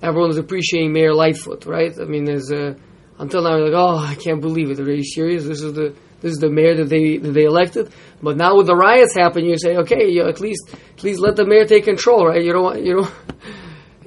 everyone 0.02 0.30
is 0.30 0.38
appreciating 0.38 0.92
Mayor 0.92 1.14
Lightfoot, 1.14 1.66
right? 1.66 1.92
I 2.00 2.04
mean, 2.04 2.24
there's 2.24 2.50
a, 2.50 2.76
until 3.18 3.42
now 3.42 3.58
like, 3.58 3.74
oh, 3.74 3.98
I 3.98 4.14
can't 4.14 4.40
believe 4.40 4.70
it. 4.70 4.80
Are 4.80 4.92
you 4.92 5.04
serious? 5.04 5.44
This 5.44 5.62
is 5.62 5.74
the 5.74 5.94
this 6.20 6.32
is 6.32 6.38
the 6.38 6.50
mayor 6.50 6.76
that 6.76 6.88
they 6.88 7.16
that 7.16 7.32
they 7.32 7.44
elected. 7.44 7.92
But 8.22 8.36
now 8.36 8.56
with 8.56 8.66
the 8.66 8.76
riots 8.76 9.14
happening, 9.16 9.50
you 9.50 9.58
say, 9.58 9.76
okay, 9.78 10.08
you 10.10 10.22
know, 10.22 10.28
at 10.28 10.40
least 10.40 10.74
at 10.96 11.02
least 11.02 11.20
let 11.20 11.36
the 11.36 11.46
mayor 11.46 11.64
take 11.64 11.84
control, 11.84 12.26
right? 12.26 12.42
You 12.42 12.52
don't 12.52 12.62
want 12.62 12.84
you 12.84 12.94
know 12.96 13.08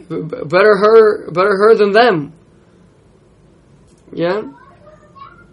better 0.46 0.78
her 0.78 1.32
better 1.32 1.56
her 1.58 1.76
than 1.76 1.92
them. 1.92 2.34
Yeah 4.12 4.44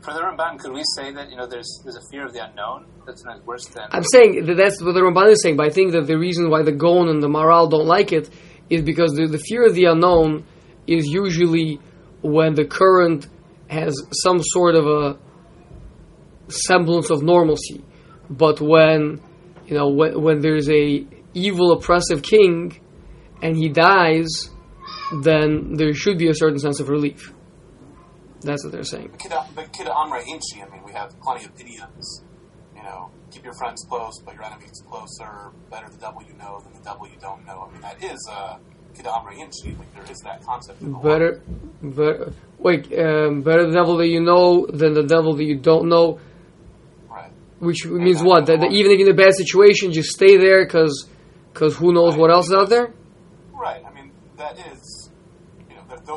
for 0.03 0.15
the 0.15 0.21
Ramban, 0.21 0.59
could 0.59 0.73
we 0.73 0.83
say 0.97 1.13
that 1.13 1.31
you 1.31 1.37
know 1.37 1.47
there's 1.47 1.81
there's 1.85 1.97
a 1.97 2.03
fear 2.11 2.25
of 2.25 2.33
the 2.33 2.45
unknown 2.45 2.87
that's 3.07 3.25
not 3.25 3.45
worse 3.45 3.67
than? 3.67 3.89
I'm 3.91 4.05
saying 4.05 4.47
that 4.47 4.57
that's 4.57 4.83
what 4.83 4.93
the 4.93 5.01
Ramban 5.01 5.31
is 5.33 5.43
saying, 5.43 5.57
but 5.57 5.67
I 5.67 5.71
think 5.71 5.93
that 5.93 6.07
the 6.07 6.19
reason 6.19 6.51
why 6.51 6.63
the 6.63 6.73
Gon 6.73 7.09
and 7.09 7.23
the 7.23 7.29
Maral 7.29 7.71
don't 7.71 7.87
like 7.87 8.13
it 8.13 8.31
is 8.71 8.83
because 8.83 9.13
the, 9.13 9.27
the 9.27 9.39
fear 9.39 9.67
of 9.67 9.75
the 9.75 9.85
unknown 9.87 10.45
is 10.87 11.07
usually 11.07 11.81
when 12.23 12.55
the 12.55 12.65
current 12.65 13.27
has 13.69 13.95
some 14.23 14.41
sort 14.43 14.75
of 14.75 14.87
a 14.87 15.19
semblance 16.49 17.11
of 17.11 17.23
normalcy, 17.23 17.85
but 18.29 18.61
when 18.61 19.21
you 19.67 19.75
know 19.75 19.89
when, 19.89 20.21
when 20.21 20.41
there's 20.41 20.69
a 20.71 21.07
evil 21.35 21.73
oppressive 21.73 22.23
king 22.23 22.81
and 23.43 23.57
he 23.57 23.69
dies, 23.69 24.51
then 25.23 25.75
there 25.75 25.93
should 25.95 26.19
be 26.19 26.29
a 26.29 26.35
certain 26.35 26.59
sense 26.59 26.81
of 26.81 26.89
relief. 26.89 27.33
That's 28.43 28.65
what 28.65 28.73
they're 28.73 28.85
saying. 28.85 29.11
But 29.55 29.73
kid 29.73 29.89
Amra 29.89 30.21
Inchi, 30.21 30.63
I 30.63 30.69
mean, 30.71 30.83
we 30.85 30.93
have 30.93 31.19
plenty 31.21 31.45
of 31.45 31.53
idioms. 31.61 32.25
You 32.75 32.83
know, 32.83 33.11
keep 33.31 33.45
your 33.45 33.53
friends 33.55 33.85
close, 33.89 34.15
but 34.25 34.35
your 34.35 34.45
enemies 34.45 34.83
closer. 34.89 35.51
Better 35.71 35.89
the 35.91 35.99
devil 35.99 36.23
you 36.23 36.35
know 36.35 36.61
than 36.61 36.73
the 36.73 36.81
devil 36.81 37.07
you 37.07 37.19
don't 37.21 37.45
know. 37.45 37.69
I 37.69 37.73
mean, 37.73 37.83
that 37.83 38.03
is 38.03 38.29
uh, 38.31 38.57
Kida 38.95 39.19
Amra 39.19 39.35
Inchi. 39.35 39.77
Like, 39.77 39.95
there 39.95 40.11
is 40.11 40.19
that 40.25 40.43
concept. 40.45 40.81
better, 41.03 41.43
better, 41.83 42.33
wait, 42.59 42.87
um, 42.99 43.43
better 43.43 43.67
the 43.67 43.73
devil 43.73 43.97
that 43.99 44.09
you 44.09 44.21
know 44.23 44.67
than 44.67 44.95
the 44.95 45.03
devil 45.03 45.35
that 45.35 45.45
you 45.45 45.57
don't 45.57 45.89
know. 45.89 46.19
Right. 47.09 47.31
Which 47.59 47.85
and 47.85 47.99
means 47.99 48.23
what? 48.23 48.47
That, 48.47 48.61
that 48.61 48.73
even 48.73 48.99
in 48.99 49.09
a 49.11 49.15
bad 49.15 49.35
situation, 49.35 49.93
just 49.93 50.11
stay 50.11 50.39
there 50.39 50.65
because 50.65 51.07
because 51.53 51.77
who 51.77 51.93
knows 51.93 52.13
right. 52.13 52.21
what 52.21 52.31
else 52.31 52.47
is 52.47 52.55
out 52.55 52.71
there? 52.71 52.93
Right. 53.53 53.83
I 53.85 53.93
mean, 53.93 54.11
that 54.39 54.59
is, 54.73 54.80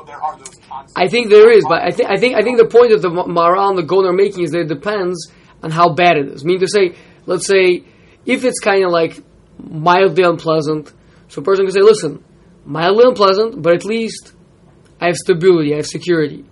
there, 0.01 0.21
are 0.21 0.37
those 0.37 0.49
I 0.95 1.07
think 1.07 1.29
there 1.29 1.51
is, 1.51 1.65
but 1.67 1.81
I 1.81 1.91
think 1.91 2.09
I 2.09 2.17
think 2.17 2.35
I 2.35 2.41
think 2.41 2.57
the 2.57 2.65
point 2.65 2.89
that 2.91 3.01
the 3.01 3.09
Maharal 3.09 3.69
and 3.69 3.77
the 3.77 3.83
Gaon 3.83 4.05
are 4.05 4.13
making 4.13 4.43
is 4.43 4.51
that 4.51 4.61
it 4.61 4.67
depends 4.67 5.31
on 5.61 5.71
how 5.71 5.93
bad 5.93 6.17
it 6.17 6.27
is. 6.29 6.43
I 6.43 6.45
mean 6.45 6.59
to 6.59 6.67
say, 6.67 6.95
let's 7.25 7.45
say, 7.45 7.83
if 8.25 8.43
it's 8.43 8.59
kind 8.59 8.83
of 8.83 8.91
like 8.91 9.21
mildly 9.57 10.23
unpleasant, 10.23 10.91
so 11.27 11.41
a 11.41 11.43
person 11.43 11.65
can 11.65 11.73
say, 11.73 11.81
listen, 11.81 12.23
mildly 12.65 13.03
unpleasant, 13.07 13.61
but 13.61 13.73
at 13.73 13.85
least 13.85 14.33
I 14.99 15.07
have 15.07 15.15
stability, 15.15 15.73
I 15.73 15.77
have 15.77 15.87
security, 15.87 16.45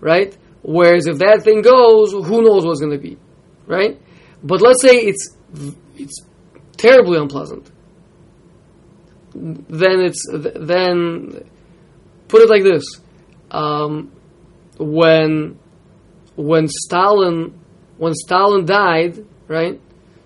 right? 0.00 0.36
Whereas 0.62 1.06
if 1.06 1.18
that 1.18 1.42
thing 1.42 1.62
goes, 1.62 2.12
who 2.12 2.42
knows 2.42 2.64
what's 2.64 2.80
going 2.80 2.92
to 2.92 2.98
be, 2.98 3.18
right? 3.66 4.00
But 4.42 4.60
let's 4.62 4.82
say 4.82 4.96
it's 4.96 5.36
it's 5.96 6.20
terribly 6.76 7.18
unpleasant, 7.18 7.70
then 9.34 10.00
it's 10.00 10.26
then 10.30 11.48
put 12.28 12.42
it 12.42 12.48
like 12.48 12.62
this 12.62 12.84
um, 13.50 14.12
when 14.78 15.58
when 16.36 16.68
Stalin 16.68 17.58
when 17.98 18.14
Stalin 18.14 18.66
died, 18.66 19.24
right? 19.48 19.80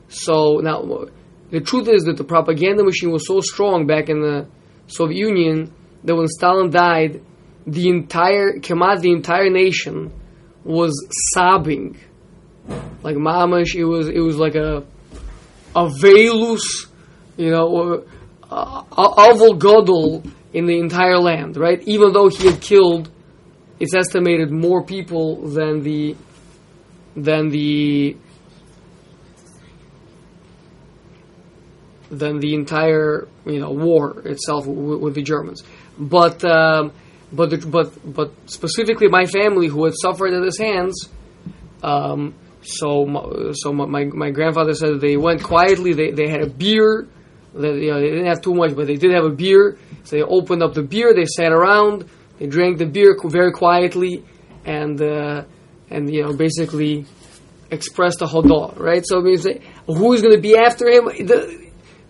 So 0.08 0.58
now 0.58 1.06
the 1.50 1.60
truth 1.60 1.88
is 1.88 2.04
that 2.04 2.16
the 2.16 2.24
propaganda 2.24 2.82
machine 2.84 3.10
was 3.10 3.26
so 3.26 3.40
strong 3.40 3.86
back 3.86 4.08
in 4.08 4.20
the 4.20 4.48
Soviet 4.86 5.18
Union 5.18 5.72
that 6.04 6.16
when 6.16 6.26
Stalin 6.26 6.70
died, 6.70 7.22
the 7.66 7.88
entire 7.88 8.58
Kemat, 8.58 9.00
the 9.00 9.12
entire 9.12 9.50
nation 9.50 10.12
was 10.64 10.92
sobbing. 11.32 11.98
Like 13.02 13.16
mamash, 13.16 13.74
it 13.74 13.84
was 13.84 14.08
it 14.08 14.20
was 14.20 14.36
like 14.36 14.54
a 14.54 14.84
a 15.76 15.86
velus, 15.86 16.88
you 17.36 17.50
know, 17.50 18.04
a, 18.50 18.84
godel 19.54 20.28
in 20.52 20.66
the 20.66 20.78
entire 20.78 21.18
land, 21.18 21.56
right? 21.56 21.80
Even 21.86 22.12
though 22.12 22.28
he 22.28 22.46
had 22.46 22.60
killed, 22.60 23.10
it's 23.78 23.94
estimated, 23.94 24.50
more 24.50 24.84
people 24.84 25.48
than 25.48 25.82
the 25.82 26.16
than 27.16 27.48
the 27.50 28.16
than 32.10 32.40
the 32.40 32.54
entire 32.54 33.28
you 33.46 33.60
know 33.60 33.70
war 33.70 34.20
itself 34.26 34.64
w- 34.64 34.98
with 34.98 35.14
the 35.14 35.22
Germans. 35.22 35.62
But 35.98 36.44
um, 36.44 36.92
but 37.32 37.50
the, 37.50 37.58
but 37.58 38.14
but 38.14 38.32
specifically 38.46 39.08
my 39.08 39.26
family 39.26 39.68
who 39.68 39.84
had 39.84 39.94
suffered 40.00 40.32
at 40.34 40.42
his 40.42 40.58
hands. 40.58 41.08
Um, 41.82 42.34
so 42.62 43.06
my, 43.06 43.52
so 43.54 43.72
my, 43.72 44.04
my 44.04 44.30
grandfather 44.30 44.74
said 44.74 45.00
they 45.00 45.16
went 45.16 45.42
quietly. 45.42 45.94
They 45.94 46.10
they 46.10 46.28
had 46.28 46.42
a 46.42 46.46
beer 46.46 47.08
you 47.54 47.90
know 47.90 48.00
they 48.00 48.10
didn't 48.10 48.26
have 48.26 48.40
too 48.40 48.54
much, 48.54 48.76
but 48.76 48.86
they 48.86 48.96
did 48.96 49.12
have 49.12 49.24
a 49.24 49.30
beer. 49.30 49.76
So 50.04 50.16
they 50.16 50.22
opened 50.22 50.62
up 50.62 50.74
the 50.74 50.82
beer. 50.82 51.14
They 51.14 51.26
sat 51.26 51.52
around. 51.52 52.08
They 52.38 52.46
drank 52.46 52.78
the 52.78 52.86
beer 52.86 53.16
very 53.24 53.52
quietly, 53.52 54.24
and 54.64 55.00
uh, 55.00 55.44
and 55.90 56.12
you 56.12 56.22
know 56.22 56.32
basically 56.32 57.06
expressed 57.70 58.22
a 58.22 58.26
hodah, 58.26 58.78
right? 58.78 59.04
So 59.04 59.20
means 59.20 59.46
who 59.86 60.12
is 60.12 60.22
going 60.22 60.34
to 60.34 60.40
be 60.40 60.56
after 60.56 60.88
him? 60.88 61.08
It 61.08 61.26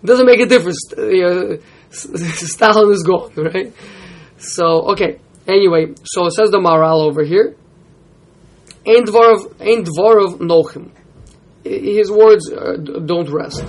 doesn't 0.03 0.25
make 0.25 0.39
a 0.39 0.45
difference. 0.45 0.79
You 0.97 1.21
know, 1.21 1.57
Stalin 1.91 2.91
is 2.91 3.03
gone, 3.03 3.33
right? 3.35 3.73
So 4.37 4.91
okay. 4.91 5.19
Anyway, 5.47 5.95
so 6.03 6.27
it 6.27 6.31
says 6.31 6.51
the 6.51 6.59
Maharal 6.59 7.07
over 7.07 7.23
here. 7.23 7.55
Ein 8.85 9.03
dvarov, 9.05 9.59
ein 9.59 9.83
dvarov 9.83 10.39
nochim. 10.39 10.91
His 11.63 12.09
words 12.09 12.51
uh, 12.51 12.77
don't 12.77 13.29
rest. 13.29 13.63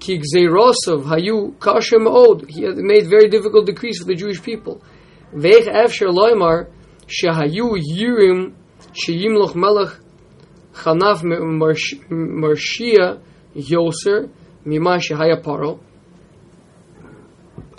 Ki 0.00 0.18
gzeirosov 0.18 1.04
hayu 1.04 1.54
kashem 1.58 2.06
od. 2.06 2.44
He 2.48 2.62
had 2.64 2.76
made 2.76 3.06
very 3.08 3.28
difficult 3.28 3.66
decrees 3.66 3.98
for 3.98 4.04
the 4.04 4.14
Jewish 4.14 4.42
people. 4.42 4.82
Veich 5.34 5.66
efsher 5.66 6.08
loymar 6.08 6.68
shehayu 7.06 7.76
yirim 7.76 8.54
sheyimloch 8.92 9.54
melech 9.54 9.92
chanaf 10.74 11.22
marshia 12.42 13.20
yoser 13.54 14.28
mima 14.64 14.98
shehaya 14.98 15.42
paro. 15.42 15.80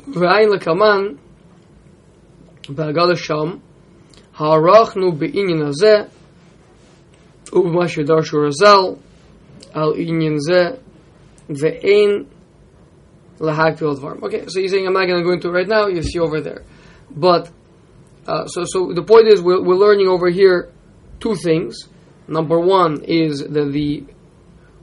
V'ayin 0.08 0.50
lekaman 0.52 1.19
בהגל 2.69 3.15
שם, 3.15 3.58
הערכנו 4.36 5.12
בעניין 5.12 5.62
הזה, 5.62 5.95
ובמה 7.54 7.88
שדרשו 7.88 8.38
רז"ל, 8.48 8.95
על 9.74 9.93
עניין 9.98 10.36
זה, 10.38 10.69
Ve'ein 11.51 12.27
lahakpil 13.39 13.99
dvarim. 13.99 14.23
Okay, 14.23 14.45
so 14.47 14.61
you're 14.61 14.69
saying 14.69 14.87
I'm 14.87 14.93
not 14.93 15.07
going 15.07 15.19
to 15.19 15.25
go 15.25 15.33
into 15.33 15.49
it 15.49 15.53
right 15.53 15.69
now. 15.69 15.87
You 15.89 16.03
see 16.03 16.19
over 16.19 16.41
there, 16.41 16.63
but 17.11 17.51
uh, 18.27 18.47
so 18.47 18.65
so 18.65 18.93
the 18.93 19.03
point 19.03 19.27
is 19.29 19.43
we're, 19.43 19.63
we're 19.63 19.75
learning 19.75 20.09
over 20.09 20.31
here 20.31 20.73
two 21.19 21.35
things. 21.35 21.89
Number 22.29 22.61
one 22.61 23.03
is 23.03 23.41
that 23.41 23.73
the 23.73 24.05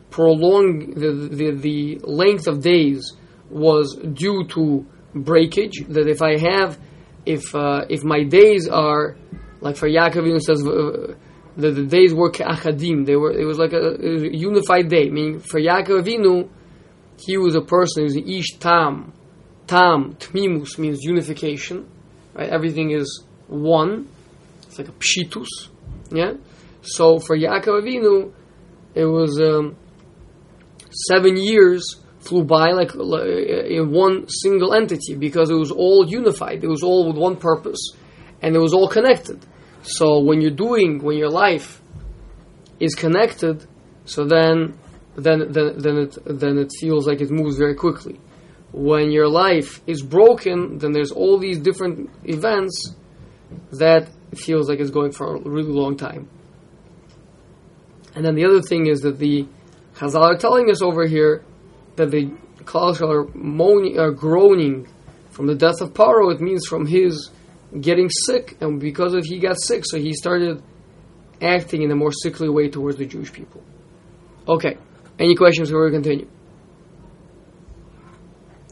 prolong 0.09 0.91
the, 0.93 1.29
the 1.31 1.51
the 1.51 1.99
length 2.03 2.47
of 2.47 2.61
days 2.61 3.13
was 3.49 3.95
due 3.95 4.45
to 4.49 4.85
breakage. 5.15 5.85
That 5.87 6.07
if 6.07 6.21
I 6.21 6.37
have 6.37 6.77
if 7.25 7.55
uh, 7.55 7.85
if 7.89 8.03
my 8.03 8.23
days 8.23 8.67
are 8.67 9.15
like 9.61 9.77
for 9.77 9.87
Yaakov 9.87 10.23
Avinu 10.23 10.41
says 10.41 10.61
uh, 10.65 11.15
the, 11.55 11.71
the 11.71 11.85
days 11.85 12.13
were 12.13 12.31
keachadim. 12.31 13.05
They 13.05 13.15
were 13.15 13.31
it 13.31 13.45
was 13.45 13.57
like 13.57 13.73
a, 13.73 13.77
a 13.77 14.35
unified 14.35 14.89
day. 14.89 15.09
Meaning 15.09 15.39
for 15.39 15.59
Yaakov 15.59 16.03
Avinu, 16.03 16.49
he 17.19 17.37
was 17.37 17.55
a 17.55 17.61
person. 17.61 18.05
An 18.05 18.29
ish 18.29 18.57
tam, 18.59 19.13
tam 19.65 20.15
tmimus 20.15 20.77
means 20.77 21.03
unification. 21.03 21.89
Right, 22.33 22.49
everything 22.49 22.91
is 22.91 23.23
one. 23.47 24.07
It's 24.63 24.77
like 24.77 24.89
a 24.89 24.93
pshitus. 24.93 25.47
Yeah. 26.11 26.33
So 26.81 27.19
for 27.19 27.37
Yaakov 27.37 27.83
Avinu, 27.83 28.31
it 28.95 29.05
was 29.05 29.39
um, 29.39 29.75
seven 30.91 31.37
years 31.37 31.97
flew 32.19 32.43
by 32.43 32.71
like 32.71 32.93
in 32.93 33.91
one 33.91 34.27
single 34.27 34.73
entity 34.73 35.15
because 35.15 35.49
it 35.49 35.55
was 35.55 35.71
all 35.71 36.07
unified. 36.07 36.63
It 36.63 36.67
was 36.67 36.83
all 36.83 37.07
with 37.07 37.17
one 37.17 37.37
purpose, 37.37 37.91
and 38.41 38.55
it 38.55 38.59
was 38.59 38.73
all 38.73 38.87
connected. 38.87 39.45
So 39.81 40.19
when 40.19 40.41
you're 40.41 40.51
doing, 40.51 41.03
when 41.03 41.17
your 41.17 41.29
life 41.29 41.81
is 42.79 42.93
connected, 42.95 43.65
so 44.05 44.25
then 44.25 44.77
then 45.17 45.51
then 45.51 45.77
then 45.77 45.97
it 45.97 46.17
then 46.25 46.57
it 46.57 46.71
feels 46.79 47.07
like 47.07 47.21
it 47.21 47.31
moves 47.31 47.57
very 47.57 47.75
quickly. 47.75 48.19
When 48.71 49.11
your 49.11 49.27
life 49.27 49.81
is 49.87 50.01
broken, 50.03 50.77
then 50.77 50.91
there's 50.91 51.11
all 51.11 51.39
these 51.39 51.57
different 51.57 52.09
events 52.23 52.93
that 53.71 54.09
feels 54.35 54.69
like 54.69 54.79
it's 54.79 54.91
going 54.91 55.11
for 55.11 55.35
a 55.35 55.39
really 55.39 55.71
long 55.71 55.97
time. 55.97 56.29
And 58.13 58.25
then 58.25 58.35
the 58.35 58.45
other 58.45 58.61
thing 58.61 58.87
is 58.87 59.01
that 59.01 59.17
the 59.19 59.47
Chazal 59.95 60.21
are 60.21 60.37
telling 60.37 60.69
us 60.69 60.81
over 60.81 61.07
here 61.07 61.43
that 61.95 62.11
the 62.11 62.31
Klal 62.63 63.01
are 63.01 63.25
moaning, 63.33 63.97
are 63.99 64.11
groaning 64.11 64.87
from 65.31 65.47
the 65.47 65.55
death 65.55 65.81
of 65.81 65.93
Paro. 65.93 66.33
It 66.33 66.41
means 66.41 66.67
from 66.67 66.85
his 66.85 67.31
getting 67.79 68.09
sick, 68.25 68.57
and 68.61 68.79
because 68.79 69.13
of 69.13 69.23
he 69.23 69.39
got 69.39 69.59
sick, 69.59 69.83
so 69.85 69.97
he 69.97 70.13
started 70.13 70.61
acting 71.41 71.81
in 71.81 71.91
a 71.91 71.95
more 71.95 72.11
sickly 72.11 72.49
way 72.49 72.69
towards 72.69 72.97
the 72.97 73.05
Jewish 73.05 73.31
people. 73.31 73.63
Okay, 74.47 74.77
any 75.19 75.35
questions 75.35 75.69
before 75.69 75.85
we 75.85 75.91
continue? 75.91 76.27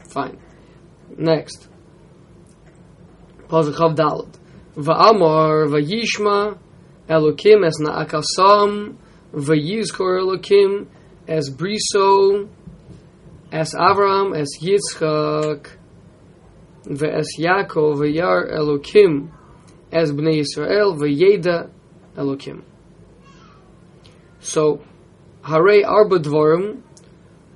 Fine. 0.08 0.38
Next. 1.16 1.68
Pasuk 3.48 3.74
Chav 3.74 3.96
Dalet. 3.96 4.38
Va'amar 4.76 5.68
va'yishma 5.68 6.58
Elokim 7.08 7.66
es 7.66 7.80
na'akasam 7.80 8.96
va'yizkor 9.32 10.20
Elokim 10.20 10.86
as 11.28 11.50
briso 11.50 12.48
as 13.52 13.74
Avram, 13.74 14.36
as 14.36 14.48
Yitzchak, 14.60 15.76
ve'es 16.84 17.26
Yaakov, 17.38 17.98
ve'yar 17.98 18.52
Elokim, 18.52 19.30
as 19.92 20.12
Bnei 20.12 20.42
Yisrael, 20.42 20.98
ve'yeda 20.98 21.70
Elokim. 22.16 22.62
So, 24.40 24.82
Harei 25.46 25.86
Arba 25.86 26.18
Dvorim, 26.18 26.82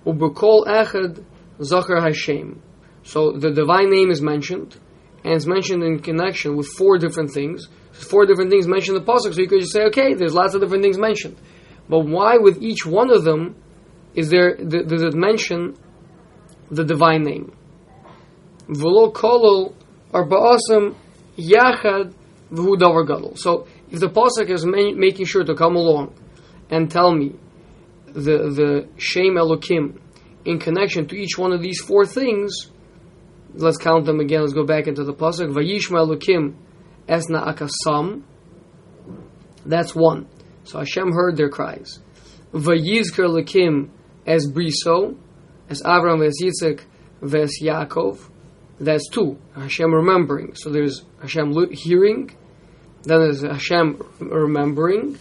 ubekol 0.07 0.67
echad 0.67 1.25
Zachar 1.63 2.01
Hashem. 2.01 2.63
So 3.03 3.33
the 3.33 3.51
divine 3.51 3.91
name 3.91 4.11
is 4.11 4.23
mentioned, 4.23 4.79
and 5.25 5.35
it's 5.35 5.47
mentioned 5.47 5.83
in 5.83 5.99
connection 5.99 6.57
with 6.57 6.69
four 6.69 6.99
different 6.99 7.33
things. 7.33 7.69
Four 7.93 8.27
different 8.27 8.51
things 8.51 8.67
mentioned 8.69 8.97
in 8.97 9.05
the 9.05 9.13
pasuk. 9.13 9.35
So 9.35 9.41
you 9.41 9.49
could 9.49 9.61
just 9.61 9.73
say, 9.73 9.83
okay, 9.85 10.15
there's 10.15 10.35
lots 10.35 10.55
of 10.55 10.61
different 10.61 10.83
things 10.83 10.99
mentioned, 10.99 11.37
but 11.89 12.01
why 12.01 12.37
with 12.37 12.63
each 12.63 12.87
one 12.87 13.11
of 13.11 13.25
them 13.25 13.57
is 14.15 14.31
there 14.31 14.57
does 14.57 15.03
it 15.03 15.15
mention 15.15 15.77
the 16.71 16.85
divine 16.85 17.25
name? 17.25 17.53
V'lo 18.69 19.13
kolol 19.13 19.75
arba'asam 20.13 20.95
yachad 21.37 22.15
v'hu 22.53 22.77
davar 22.79 23.07
gadol. 23.07 23.35
So 23.37 23.67
if 23.91 23.99
the 23.99 24.09
pasuk 24.09 24.49
is 24.49 24.65
ma- 24.65 24.95
making 24.95 25.27
sure 25.27 25.45
to 25.45 25.55
come 25.55 25.75
along 25.75 26.15
and 26.71 26.91
tell 26.91 27.13
me 27.13 27.35
the 28.13 28.51
the 28.51 28.89
Shem 28.97 29.35
Elokim 29.35 29.99
in 30.45 30.59
connection 30.59 31.07
to 31.09 31.17
each 31.17 31.37
one 31.37 31.53
of 31.53 31.63
these 31.63 31.81
four 31.81 32.07
things, 32.07 32.71
let's 33.55 33.77
count 33.77 34.07
them 34.07 34.21
again. 34.21 34.41
Let's 34.41 34.53
go 34.53 34.65
back 34.65 34.87
into 34.87 35.05
the 35.05 35.15
pasuk. 35.15 35.53
Vayishma 35.53 36.07
Elokim 36.07 36.55
esna 37.09 37.55
akasam. 37.55 38.23
That's 39.67 39.95
one. 39.95 40.29
So 40.65 40.79
Hashem 40.79 41.13
heard 41.13 41.37
their 41.37 41.51
cries. 41.51 41.99
Vayizker 42.53 43.27
Elokim 43.27 43.91
as 44.27 44.51
briso, 44.51 45.17
as 45.69 45.83
Avram, 45.83 46.27
as 46.27 46.39
Yitzchak, 46.43 46.83
as 47.23 47.59
Yaakov. 47.63 48.31
That's 48.79 49.09
two. 49.11 49.39
Hashem 49.55 49.93
remembering. 49.93 50.55
So 50.55 50.71
there's 50.71 51.05
Hashem 51.21 51.53
hearing, 51.73 52.31
then 53.03 53.21
there's 53.21 53.43
Hashem 53.43 54.01
remembering. 54.21 55.19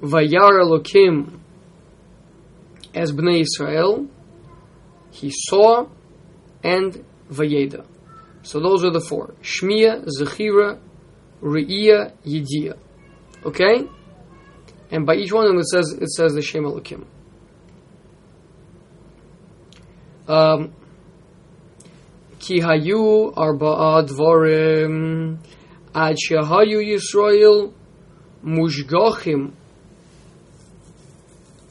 Vayar 0.00 0.60
Elokim 0.62 1.38
as 2.94 3.12
Bnei 3.12 3.40
Israel, 3.40 4.08
he 5.10 5.30
saw, 5.32 5.88
and 6.62 7.04
Vayeda. 7.30 7.86
So 8.42 8.60
those 8.60 8.84
are 8.84 8.90
the 8.90 9.00
four. 9.00 9.34
Shmiya, 9.42 10.06
Zechira, 10.06 10.78
Re'iyah, 11.42 12.12
Yediyah. 12.24 12.78
Okay? 13.44 13.86
And 14.90 15.06
by 15.06 15.14
each 15.16 15.32
one 15.32 15.44
of 15.44 15.50
them 15.50 15.58
it 15.58 15.66
says 15.66 15.96
it 16.00 16.10
says 16.10 16.34
the 16.34 16.42
Shem 16.42 16.64
Elokim. 16.64 17.04
Um, 20.28 20.74
Ki 22.38 22.60
hayu 22.60 23.34
arba'a 23.34 24.06
dvorim 24.06 25.38
ad 25.94 26.16
shehayu 26.16 26.80
Yisrael 26.82 27.72
mushgachim 28.44 29.52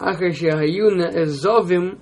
אחר 0.03 0.33
שהיו 0.33 0.91
נעזובים 0.91 1.95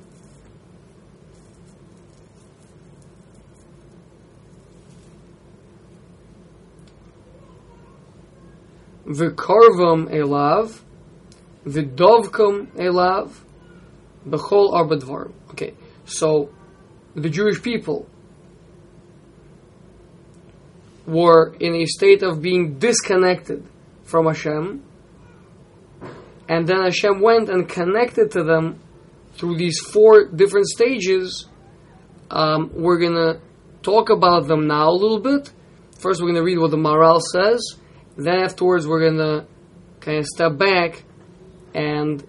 וקרבם 9.06 10.08
אליו 10.10 10.68
ודובקם 11.66 12.64
אליו 12.78 13.28
בכל 14.26 14.64
ארבע 14.74 14.96
דברים. 14.96 15.32
Okay, 15.50 15.72
So 16.06 16.50
the 17.14 17.30
Jewish 17.30 17.62
people 17.62 18.06
were 21.06 21.54
in 21.60 21.74
a 21.74 21.86
state 21.86 22.22
of 22.22 22.42
being 22.42 22.78
disconnected 22.78 23.64
from 24.04 24.26
Hashem, 24.26 24.82
and 26.51 26.67
then 26.67 26.81
Hashem 26.83 27.21
went 27.21 27.47
and 27.49 27.67
connected 27.67 28.31
to 28.31 28.43
them 28.43 28.81
through 29.35 29.55
these 29.57 29.79
four 29.79 30.25
different 30.25 30.67
stages. 30.67 31.47
Um, 32.29 32.71
we're 32.73 32.99
gonna 32.99 33.39
talk 33.83 34.09
about 34.09 34.47
them 34.49 34.67
now 34.67 34.89
a 34.89 34.97
little 35.03 35.21
bit. 35.21 35.53
First, 35.97 36.21
we're 36.21 36.27
gonna 36.27 36.43
read 36.43 36.59
what 36.59 36.71
the 36.71 36.77
Maharal 36.77 37.21
says. 37.21 37.61
Then 38.17 38.39
afterwards, 38.39 38.85
we're 38.85 39.09
gonna 39.09 39.45
kind 40.01 40.17
of 40.17 40.25
step 40.25 40.57
back 40.57 41.05
and 41.73 42.21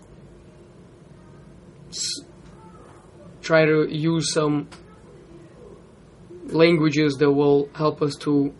s- 1.89 2.21
try 3.41 3.65
to 3.65 3.89
use 3.91 4.33
some 4.33 4.69
languages 6.47 7.15
that 7.15 7.33
will 7.33 7.69
help 7.75 8.03
us 8.03 8.15
to 8.21 8.53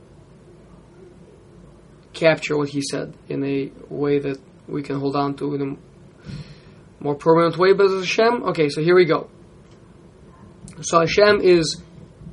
capture 2.15 2.57
what 2.57 2.71
he 2.71 2.83
said 2.83 3.15
in 3.29 3.45
a 3.45 3.71
way 3.89 4.19
that 4.19 4.39
we 4.69 4.83
can 4.83 4.99
hold 4.99 5.17
on 5.17 5.35
to 5.37 5.55
in 5.55 5.63
a 5.63 5.77
more 7.03 7.15
permanent 7.15 7.59
way. 7.59 7.73
But 7.73 7.91
Hashem, 7.91 8.45
okay, 8.45 8.69
so 8.69 8.81
here 8.83 8.95
we 8.95 9.05
go. 9.05 9.29
So 10.83 11.01
Hashem 11.01 11.41
is 11.41 11.83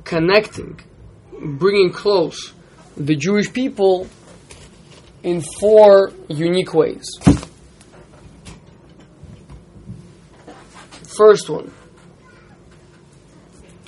connecting, 0.04 0.80
bringing 1.40 1.90
close 1.90 2.52
the 2.96 3.16
Jewish 3.16 3.52
people 3.52 4.08
in 5.22 5.40
four 5.40 6.12
unique 6.28 6.74
ways. 6.74 7.06
First 11.16 11.50
one. 11.50 11.72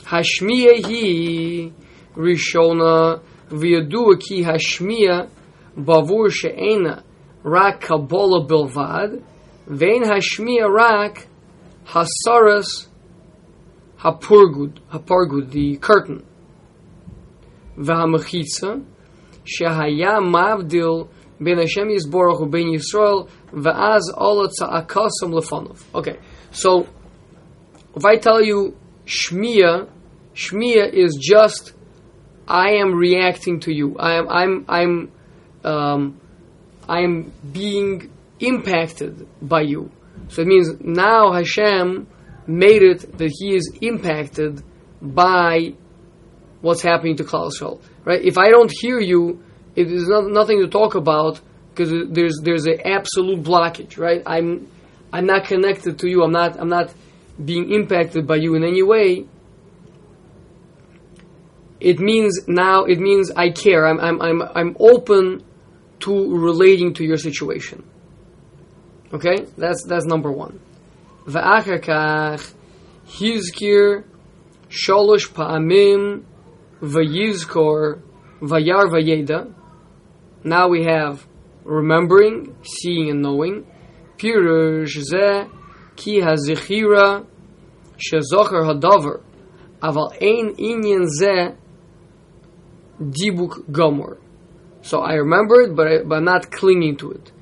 Hashmiya 0.04 0.84
hi 0.84 1.72
rishona 2.14 3.22
v'yadua 3.48 4.20
ki 4.20 4.42
hashmiya 4.42 5.30
bavur 5.76 6.30
she'ena 6.30 7.02
rak 7.44 7.80
kabbalah 7.80 8.46
bilvad 8.46 9.22
vein 9.66 10.02
hashmiya 10.04 10.68
rak 10.68 11.26
hasaras 11.86 12.88
hapurgud 13.98 14.78
hapurgud, 14.90 15.50
the 15.50 15.76
curtain 15.76 16.24
v'hamachitza 17.76 18.84
shehaya 19.44 20.20
mavdil 20.20 21.08
ben 21.40 21.58
Hashem 21.58 21.88
Yisborach 21.88 22.40
u'ben 22.40 22.72
Yisrael 22.76 23.28
v'az 23.52 24.12
ola 24.16 24.48
tza'akasam 24.48 25.32
lefanov. 25.32 25.82
Okay, 25.94 26.18
so 26.50 26.86
if 27.96 28.04
I 28.04 28.16
tell 28.16 28.40
you 28.40 28.76
Shmiya, 29.06 29.88
Shmiya 30.34 30.92
is 30.92 31.18
just 31.20 31.72
I 32.46 32.72
am 32.74 32.94
reacting 32.94 33.60
to 33.60 33.74
you. 33.74 33.96
I 33.98 34.14
am 34.18 34.28
I'm 34.28 34.64
I'm 34.68 35.12
um, 35.64 36.20
I 36.88 37.00
am 37.00 37.32
being 37.52 38.10
impacted 38.40 39.26
by 39.40 39.62
you. 39.62 39.90
So 40.28 40.42
it 40.42 40.48
means 40.48 40.80
now 40.80 41.32
Hashem 41.32 42.06
made 42.46 42.82
it 42.82 43.18
that 43.18 43.32
he 43.38 43.54
is 43.54 43.72
impacted 43.80 44.62
by 45.00 45.74
what's 46.60 46.82
happening 46.82 47.16
to 47.16 47.24
Klal 47.24 47.50
Yisrael. 47.50 47.80
Right? 48.04 48.22
If 48.22 48.38
I 48.38 48.50
don't 48.50 48.72
hear 48.80 48.98
you, 48.98 49.42
it 49.76 49.90
is 49.90 50.08
not, 50.08 50.26
nothing 50.26 50.60
to 50.60 50.68
talk 50.68 50.94
about 50.94 51.40
because 51.70 51.92
there's 52.10 52.38
there's 52.42 52.66
an 52.66 52.80
absolute 52.84 53.42
blockage. 53.42 53.98
Right? 53.98 54.22
I'm 54.26 54.68
I'm 55.12 55.26
not 55.26 55.46
connected 55.46 55.98
to 56.00 56.08
you. 56.08 56.22
I'm 56.22 56.32
not 56.32 56.58
I'm 56.58 56.68
not 56.68 56.92
being 57.42 57.72
impacted 57.72 58.26
by 58.26 58.36
you 58.36 58.54
in 58.54 58.64
any 58.64 58.82
way, 58.82 59.26
it 61.80 61.98
means 61.98 62.40
now 62.46 62.84
it 62.84 62.98
means 62.98 63.30
I 63.30 63.50
care. 63.50 63.86
I'm 63.86 64.00
I'm 64.00 64.22
I'm 64.22 64.42
I'm 64.54 64.76
open 64.78 65.42
to 66.01 66.11
relating 66.47 66.93
to 66.93 67.03
your 67.03 67.17
situation. 67.17 67.83
Okay, 69.13 69.37
that's 69.57 69.83
that's 69.89 70.05
number 70.05 70.31
one. 70.31 70.59
ואחר 71.27 71.77
כך 71.77 72.53
הזכיר 73.21 74.01
שלוש 74.69 75.25
פעמים 75.27 76.21
ויזכור 76.81 77.77
וירא 78.41 78.83
וידע. 78.93 79.39
Now 80.43 80.67
we 80.69 80.83
have 80.83 81.27
remembering, 81.65 82.55
seeing 82.63 83.09
and 83.11 83.21
knowing. 83.21 83.63
פירוש 84.17 84.97
זה 84.97 85.43
כי 85.95 86.19
הזכירה 86.23 87.19
שזוכר 87.97 88.69
הדבר, 88.69 89.15
אבל 89.83 90.15
אין 90.21 90.53
עניין 90.57 91.03
זה 91.03 91.55
דיבוק 93.01 93.59
גמור. 93.71 94.09
So 94.82 95.00
I 95.00 95.14
remember 95.14 95.62
it, 95.62 95.76
but, 95.76 95.86
I, 95.86 96.02
but 96.02 96.20
not 96.20 96.50
clinging 96.50 96.96
to 96.98 97.12
it. 97.12 97.32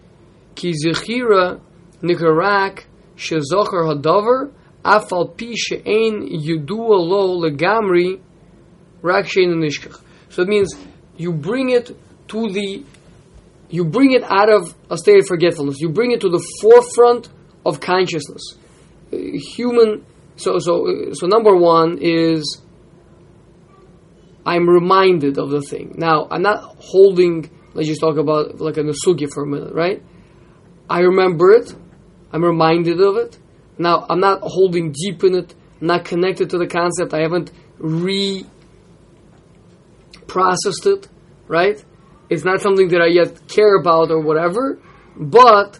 Ki 0.55 0.72
zichira 0.72 1.61
nikarak 2.03 2.85
shezocher 3.16 3.85
hadavar 3.88 4.53
afal 4.85 5.37
pi 5.37 5.55
she'ein 5.55 6.29
yudua 6.29 6.98
lo 6.98 7.40
legamri 7.40 8.20
rak 9.03 9.26
she'ein 9.26 9.55
nishkach. 9.61 10.00
So 10.29 10.42
it 10.42 10.48
means 10.48 10.74
you 11.16 11.33
bring 11.33 11.70
it 11.70 11.96
to 12.29 12.48
the, 12.50 12.85
you 13.70 13.85
bring 13.85 14.12
it 14.12 14.22
out 14.22 14.50
of 14.50 14.74
a 14.90 14.98
state 14.98 15.18
of 15.20 15.26
forgetfulness. 15.26 15.81
You 15.81 15.88
bring 15.88 16.12
it 16.12 16.20
to 16.20 16.29
the 16.29 16.44
forefront 16.61 17.29
of 17.64 17.81
consciousness. 17.81 18.42
Uh, 19.12 19.16
human, 19.55 20.05
so, 20.37 20.59
so, 20.59 20.87
uh, 20.87 21.14
so 21.14 21.26
number 21.26 21.57
one 21.57 21.98
is 22.00 22.62
I'm 24.51 24.69
reminded 24.69 25.39
of 25.39 25.51
the 25.51 25.63
thing. 25.63 25.95
Now, 25.97 26.27
I'm 26.29 26.43
not 26.43 26.75
holding, 26.81 27.49
let's 27.73 27.87
just 27.87 28.01
talk 28.01 28.17
about 28.17 28.61
like 28.61 28.79
a 28.79 28.81
nasugi 28.81 29.33
for 29.33 29.45
a 29.45 29.47
minute, 29.47 29.73
right? 29.73 30.03
I 30.89 31.03
remember 31.03 31.53
it. 31.53 31.73
I'm 32.33 32.45
reminded 32.45 33.01
of 33.01 33.17
it. 33.17 33.39
Now, 33.79 34.05
I'm 34.11 34.19
not 34.19 34.41
holding 34.43 34.91
deep 34.91 35.23
in 35.23 35.37
it, 35.37 35.55
not 35.81 36.05
connected 36.05 36.51
to 36.51 36.59
the 36.59 36.67
concept. 36.67 37.15
I 37.15 37.21
haven't 37.21 37.53
re 37.79 38.45
processed 40.27 40.85
it, 40.87 41.07
right? 41.47 41.85
It's 42.29 42.45
not 42.45 42.61
something 42.61 42.89
that 42.89 43.01
I 43.01 43.07
yet 43.07 43.47
care 43.47 43.77
about 43.77 44.11
or 44.11 44.21
whatever, 44.21 44.81
but 45.17 45.79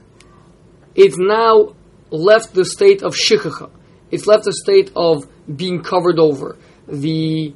it's 0.95 1.19
now 1.19 1.75
left 2.11 2.55
the 2.55 2.65
state 2.65 3.03
of 3.03 3.17
shikhacha. 3.17 3.69
It's 4.13 4.29
left 4.29 4.45
the 4.45 4.53
state 4.53 4.93
of 4.95 5.27
being 5.57 5.83
covered 5.83 6.21
over. 6.21 6.57
The 6.87 7.53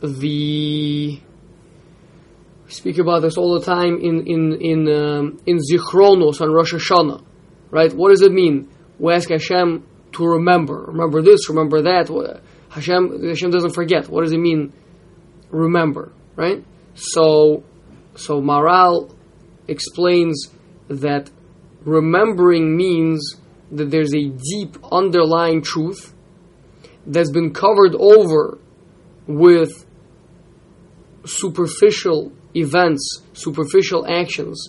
the 0.00 1.20
we 2.68 2.72
speak 2.72 2.98
about 2.98 3.22
this 3.22 3.36
all 3.36 3.58
the 3.58 3.64
time 3.64 3.98
in 4.00 4.26
in 4.26 4.60
in 4.60 4.88
um, 4.88 5.40
in 5.46 5.58
zichronos 5.58 6.40
on 6.40 6.52
Rosh 6.52 6.74
Hashanah, 6.74 7.24
right? 7.70 7.92
What 7.92 8.10
does 8.10 8.22
it 8.22 8.32
mean? 8.32 8.68
We 8.98 9.14
ask 9.14 9.30
Hashem 9.30 9.86
to 10.12 10.26
remember, 10.26 10.84
remember 10.88 11.22
this, 11.22 11.48
remember 11.48 11.82
that. 11.82 12.42
Hashem 12.70 13.24
Hashem 13.26 13.50
doesn't 13.50 13.74
forget. 13.74 14.08
What 14.08 14.22
does 14.22 14.32
it 14.32 14.38
mean? 14.38 14.72
Remember, 15.50 16.12
right? 16.36 16.62
So 16.94 17.64
so 18.14 18.42
Maral 18.42 19.16
explains 19.66 20.48
that 20.88 21.30
remembering 21.84 22.76
means 22.76 23.36
that 23.70 23.90
there's 23.90 24.14
a 24.14 24.28
deep 24.28 24.76
underlying 24.90 25.62
truth 25.62 26.14
that's 27.06 27.30
been 27.30 27.52
covered 27.52 27.94
over 27.94 28.58
with 29.26 29.86
superficial 31.28 32.32
events, 32.54 33.22
superficial 33.32 34.06
actions, 34.08 34.68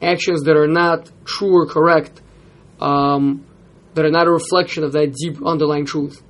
actions 0.00 0.42
that 0.42 0.56
are 0.56 0.66
not 0.66 1.10
true 1.24 1.54
or 1.54 1.66
correct, 1.66 2.20
um, 2.80 3.44
that 3.94 4.04
are 4.04 4.10
not 4.10 4.26
a 4.26 4.30
reflection 4.30 4.84
of 4.84 4.92
that 4.92 5.14
deep 5.14 5.44
underlying 5.44 5.84
truth 5.84 6.22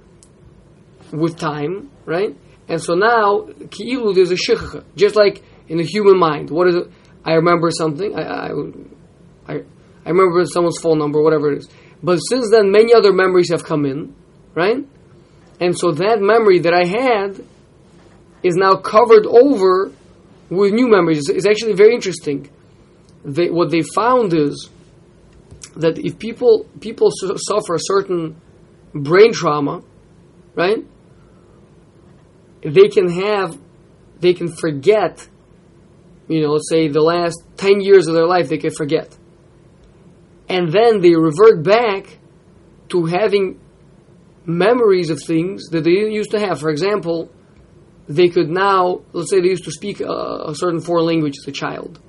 with 1.13 1.37
time, 1.39 1.91
right? 2.05 2.37
And 2.69 2.83
so 2.83 2.95
now, 2.95 3.49
ki'ilu, 3.71 4.15
there's 4.15 4.31
a 4.31 4.37
shikha, 4.37 4.85
just 4.97 5.17
like 5.17 5.43
in 5.69 5.79
the 5.79 5.85
human 5.85 6.19
mind. 6.19 6.51
What 6.51 6.69
is 6.69 6.77
it? 6.77 6.91
I 7.25 7.35
remember 7.35 7.71
something, 7.71 8.19
I, 8.19 8.23
I, 8.23 8.51
I, 9.47 9.55
I 10.05 10.09
remember 10.09 10.45
someone's 10.47 10.81
phone 10.81 10.99
number, 10.99 11.23
whatever 11.23 11.53
it 11.53 11.59
is. 11.59 11.69
But 12.03 12.19
since 12.19 12.51
then, 12.51 12.71
many 12.71 12.95
other 12.95 13.13
memories 13.13 13.51
have 13.51 13.65
come 13.65 13.85
in, 13.85 14.15
right? 14.55 14.87
And 15.61 15.77
so 15.77 15.93
that 15.93 16.21
memory 16.21 16.61
that 16.61 16.73
I 16.73 16.87
had 16.87 17.45
is 18.43 18.57
now 18.57 18.77
covered 18.77 19.27
over 19.27 19.93
with 20.51 20.73
new 20.73 20.89
memories. 20.89 21.29
It's 21.29 21.47
actually 21.47 21.75
very 21.75 21.95
interesting. 21.95 22.51
They, 23.25 23.51
what 23.51 23.71
they 23.71 23.83
found 23.83 24.33
is 24.35 24.71
that 25.77 25.99
if 25.99 26.19
people 26.19 26.67
people 26.81 27.11
su- 27.13 27.37
suffer 27.37 27.75
a 27.75 27.81
certain 27.81 28.41
brain 28.95 29.33
trauma, 29.33 29.83
right? 30.55 30.85
They 32.63 32.89
can 32.89 33.09
have, 33.09 33.59
they 34.21 34.35
can 34.35 34.49
forget. 34.49 35.29
You 36.29 36.43
know, 36.43 36.53
let's 36.53 36.69
say 36.69 36.89
the 36.89 37.01
last 37.01 37.43
ten 37.57 37.81
years 37.81 38.07
of 38.07 38.15
their 38.15 38.27
life, 38.27 38.49
they 38.49 38.59
can 38.59 38.71
forget, 38.71 39.17
and 40.49 40.73
then 40.73 41.01
they 41.01 41.15
revert 41.15 41.63
back 41.63 42.19
to 42.91 43.07
having 43.07 43.61
memories 44.45 45.11
of 45.11 45.23
things 45.23 45.69
that 45.71 45.85
they 45.85 45.91
used 45.91 46.31
to 46.31 46.39
have. 46.39 46.61
For 46.61 46.71
example, 46.71 47.31
they 48.09 48.29
could 48.29 48.49
now, 48.49 49.03
let's 49.13 49.31
say 49.31 49.41
they 49.41 49.49
used 49.49 49.65
to 49.65 49.71
speak 49.71 50.01
a, 50.01 50.07
a 50.07 50.55
certain 50.55 50.81
foreign 50.81 51.05
language 51.05 51.35
as 51.39 51.47
a 51.47 51.53
child. 51.53 52.01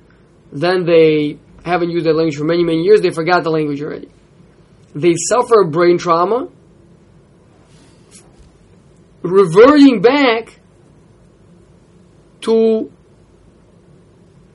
Then 0.50 0.84
they 0.84 1.38
haven't 1.64 1.90
used 1.90 2.06
that 2.06 2.14
language 2.14 2.36
for 2.36 2.44
many, 2.44 2.64
many 2.64 2.82
years, 2.82 3.02
they 3.02 3.10
forgot 3.10 3.44
the 3.44 3.50
language 3.50 3.82
already. 3.82 4.08
They 4.94 5.14
suffer 5.28 5.64
brain 5.64 5.98
trauma, 5.98 6.48
reverting 9.22 10.00
back 10.00 10.58
to 12.42 12.90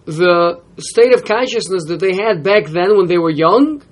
the 0.05 0.61
state 0.79 1.13
of 1.13 1.23
consciousness 1.23 1.85
that 1.87 1.99
they 1.99 2.15
had 2.15 2.43
back 2.43 2.65
then 2.65 2.97
when 2.97 3.07
they 3.07 3.19
were 3.19 3.29
young, 3.29 3.83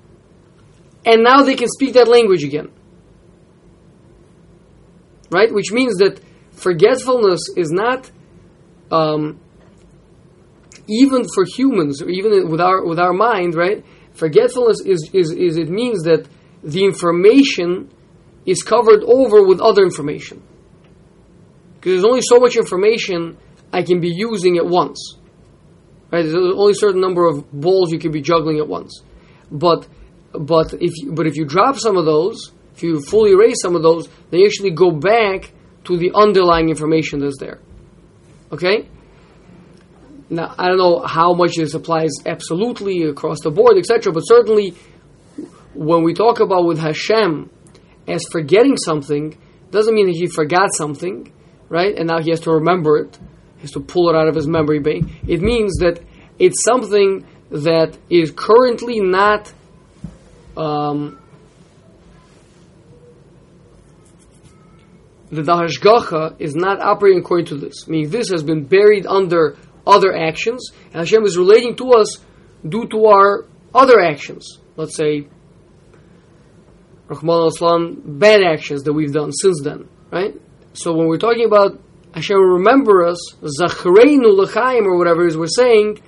and 1.06 1.22
now 1.22 1.42
they 1.42 1.54
can 1.54 1.68
speak 1.68 1.94
that 1.94 2.08
language 2.08 2.42
again. 2.42 2.70
Right? 5.30 5.52
Which 5.52 5.72
means 5.72 5.96
that 5.98 6.20
forgetfulness 6.54 7.40
is 7.56 7.70
not 7.70 8.10
um, 8.90 9.40
even 10.86 11.24
for 11.34 11.44
humans, 11.44 12.02
or 12.02 12.08
even 12.08 12.48
with 12.50 12.60
our 12.60 12.84
with 12.84 12.98
our 12.98 13.12
mind, 13.12 13.54
right? 13.54 13.84
Forgetfulness 14.14 14.80
is, 14.80 15.10
is, 15.12 15.32
is 15.32 15.56
it 15.56 15.68
means 15.68 16.04
that 16.04 16.28
the 16.62 16.84
information 16.84 17.90
is 18.46 18.62
covered 18.62 19.02
over 19.02 19.44
with 19.44 19.60
other 19.60 19.82
information. 19.82 20.42
Because 21.74 21.92
there's 21.92 22.04
only 22.04 22.22
so 22.22 22.38
much 22.38 22.56
information 22.56 23.36
I 23.72 23.82
can 23.82 24.00
be 24.00 24.12
using 24.14 24.56
at 24.56 24.66
once. 24.66 25.16
Right? 26.12 26.22
There's 26.22 26.34
only 26.34 26.72
a 26.72 26.76
certain 26.76 27.00
number 27.00 27.26
of 27.26 27.50
balls 27.50 27.90
you 27.90 27.98
can 27.98 28.12
be 28.12 28.20
juggling 28.20 28.58
at 28.58 28.68
once. 28.68 29.02
But 29.50 29.88
but 30.32 30.74
if 30.74 30.92
you, 30.96 31.12
but 31.12 31.26
if 31.26 31.36
you 31.36 31.44
drop 31.44 31.76
some 31.76 31.96
of 31.96 32.04
those, 32.04 32.52
if 32.74 32.82
you 32.82 33.00
fully 33.00 33.32
erase 33.32 33.60
some 33.62 33.74
of 33.74 33.82
those, 33.82 34.08
then 34.30 34.40
you 34.40 34.46
actually 34.46 34.70
go 34.70 34.90
back 34.90 35.52
to 35.84 35.96
the 35.96 36.12
underlying 36.14 36.68
information 36.68 37.20
that's 37.20 37.38
there. 37.38 37.60
Okay? 38.52 38.88
Now, 40.30 40.54
I 40.58 40.68
don't 40.68 40.78
know 40.78 41.00
how 41.00 41.34
much 41.34 41.56
this 41.56 41.74
applies 41.74 42.10
absolutely 42.24 43.02
across 43.02 43.40
the 43.40 43.50
board, 43.50 43.76
etc., 43.76 44.12
but 44.12 44.22
certainly 44.22 44.74
when 45.74 46.02
we 46.02 46.14
talk 46.14 46.40
about 46.40 46.64
with 46.64 46.78
Hashem 46.78 47.50
as 48.08 48.24
forgetting 48.30 48.76
something, 48.76 49.36
doesn't 49.70 49.94
mean 49.94 50.06
that 50.06 50.14
he 50.14 50.26
forgot 50.26 50.72
something, 50.74 51.32
right? 51.68 51.96
And 51.96 52.08
now 52.08 52.20
he 52.20 52.30
has 52.30 52.40
to 52.40 52.52
remember 52.52 52.98
it, 52.98 53.18
he 53.56 53.62
has 53.62 53.72
to 53.72 53.80
pull 53.80 54.08
it 54.08 54.16
out 54.16 54.28
of 54.28 54.34
his 54.34 54.46
memory 54.46 54.78
bank. 54.78 55.10
It 55.26 55.42
means 55.42 55.76
that 55.78 56.00
it's 56.38 56.62
something 56.64 57.26
that 57.50 57.98
is 58.08 58.32
currently 58.34 59.00
not 59.00 59.52
um, 60.56 61.18
the 65.30 65.42
Hashgacha 65.42 66.36
is 66.38 66.54
not 66.54 66.80
operating 66.80 67.20
according 67.20 67.46
to 67.46 67.56
this. 67.56 67.88
Meaning 67.88 68.10
this 68.10 68.30
has 68.30 68.42
been 68.42 68.64
buried 68.64 69.06
under 69.06 69.56
other 69.86 70.14
actions, 70.14 70.70
and 70.86 70.94
Hashem 70.94 71.24
is 71.24 71.36
relating 71.36 71.76
to 71.76 71.92
us 71.92 72.18
due 72.66 72.86
to 72.88 73.06
our 73.06 73.46
other 73.74 74.00
actions. 74.00 74.58
Let's 74.76 74.96
say, 74.96 75.26
Rahman 77.08 77.50
al 77.60 77.94
bad 77.94 78.42
actions 78.42 78.84
that 78.84 78.92
we've 78.92 79.12
done 79.12 79.32
since 79.32 79.60
then, 79.62 79.88
right? 80.10 80.34
So 80.72 80.94
when 80.94 81.06
we're 81.06 81.18
talking 81.18 81.44
about 81.44 81.80
Hashem 82.14 82.36
remember 82.36 83.06
us, 83.06 83.18
Zachreinu 83.42 84.36
L'chaim, 84.36 84.86
or 84.86 84.96
whatever 84.96 85.24
it 85.24 85.28
is 85.28 85.36
we're 85.36 85.46
saying, 85.46 86.00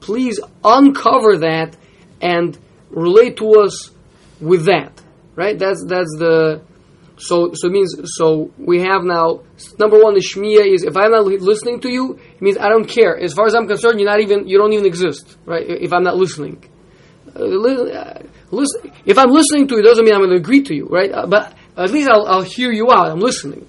please 0.00 0.40
uncover 0.64 1.38
that 1.38 1.76
and 2.20 2.58
relate 2.90 3.36
to 3.36 3.60
us 3.60 3.90
with 4.40 4.64
that, 4.66 5.02
right? 5.36 5.58
That's 5.58 5.84
that's 5.86 6.14
the 6.18 6.62
so 7.16 7.52
so 7.54 7.68
it 7.68 7.72
means 7.72 7.94
so 8.16 8.50
we 8.58 8.80
have 8.80 9.04
now 9.04 9.40
number 9.78 9.98
one 9.98 10.14
the 10.14 10.20
shmiya 10.20 10.66
is 10.66 10.82
if 10.82 10.96
I'm 10.96 11.12
not 11.12 11.24
listening 11.24 11.80
to 11.80 11.90
you, 11.90 12.14
it 12.14 12.42
means 12.42 12.58
I 12.58 12.68
don't 12.68 12.86
care. 12.86 13.16
As 13.16 13.32
far 13.34 13.46
as 13.46 13.54
I'm 13.54 13.68
concerned, 13.68 14.00
you're 14.00 14.10
not 14.10 14.20
even 14.20 14.48
you 14.48 14.58
don't 14.58 14.72
even 14.72 14.86
exist, 14.86 15.36
right? 15.46 15.64
If 15.66 15.92
I'm 15.92 16.02
not 16.02 16.16
listening, 16.16 16.62
uh, 17.36 17.40
listen, 18.50 18.92
if 19.04 19.18
I'm 19.18 19.30
listening 19.30 19.68
to 19.68 19.76
you, 19.76 19.82
doesn't 19.82 20.04
mean 20.04 20.14
I'm 20.14 20.20
going 20.20 20.30
to 20.30 20.36
agree 20.36 20.62
to 20.62 20.74
you, 20.74 20.86
right? 20.86 21.10
Uh, 21.12 21.26
but 21.26 21.54
at 21.76 21.90
least 21.90 22.08
I'll, 22.08 22.26
I'll 22.26 22.42
hear 22.42 22.72
you 22.72 22.90
out. 22.90 23.10
I'm 23.10 23.20
listening, 23.20 23.68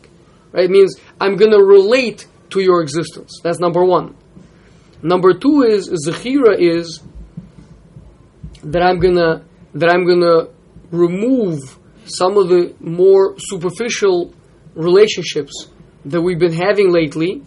right? 0.52 0.66
It 0.66 0.72
means 0.72 1.00
I'm 1.20 1.36
going 1.36 1.52
to 1.52 1.64
relate 1.64 2.28
to 2.52 2.62
your 2.62 2.82
existence. 2.82 3.40
That's 3.44 3.60
number 3.60 3.84
one. 3.84 4.16
Number 5.02 5.34
two 5.34 5.64
is 5.64 5.90
zechira 5.90 6.58
is 6.58 7.02
that 8.64 8.82
I'm 8.82 9.00
gonna 9.00 9.44
that 9.76 9.90
I'm 9.90 10.08
gonna 10.08 10.48
remove 10.90 11.78
some 12.06 12.38
of 12.38 12.50
the 12.50 12.76
more 12.80 13.36
superficial 13.38 14.34
relationships 14.76 15.68
that 16.06 16.22
we've 16.22 16.40
been 16.40 16.54
having 16.54 16.92
lately, 16.92 17.44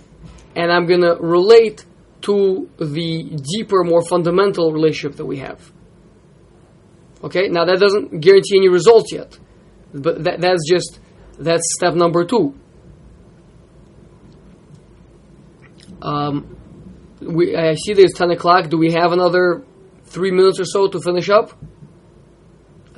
and 0.57 0.73
I'm 0.73 0.87
going 0.87 1.03
to 1.03 1.17
relate 1.21 1.85
to 2.23 2.69
the 2.79 3.41
deeper, 3.55 3.85
more 3.85 4.03
fundamental 4.03 4.73
relationship 4.73 5.17
that 5.19 5.27
we 5.27 5.39
have. 5.39 5.73
Okay, 7.23 7.49
now 7.49 7.65
that 7.65 7.79
doesn't 7.79 8.21
guarantee 8.21 8.57
any 8.57 8.69
results 8.69 9.13
yet, 9.13 9.39
but 9.93 10.25
that, 10.25 10.41
that's 10.41 10.69
just 10.69 11.01
that's 11.39 11.63
step 11.77 11.95
number 11.95 12.25
two. 12.25 12.55
Um, 16.01 16.57
we, 17.21 17.57
I 17.57 17.75
see 17.75 17.95
there's 17.95 18.13
ten 18.15 18.31
o'clock. 18.31 18.69
Do 18.69 18.79
we 18.79 18.93
have 18.93 19.13
another 19.13 19.65
three 20.05 20.31
minutes 20.31 20.61
or 20.61 20.65
so 20.65 20.89
to 20.89 21.01
finish 21.01 21.29
up? 21.29 21.53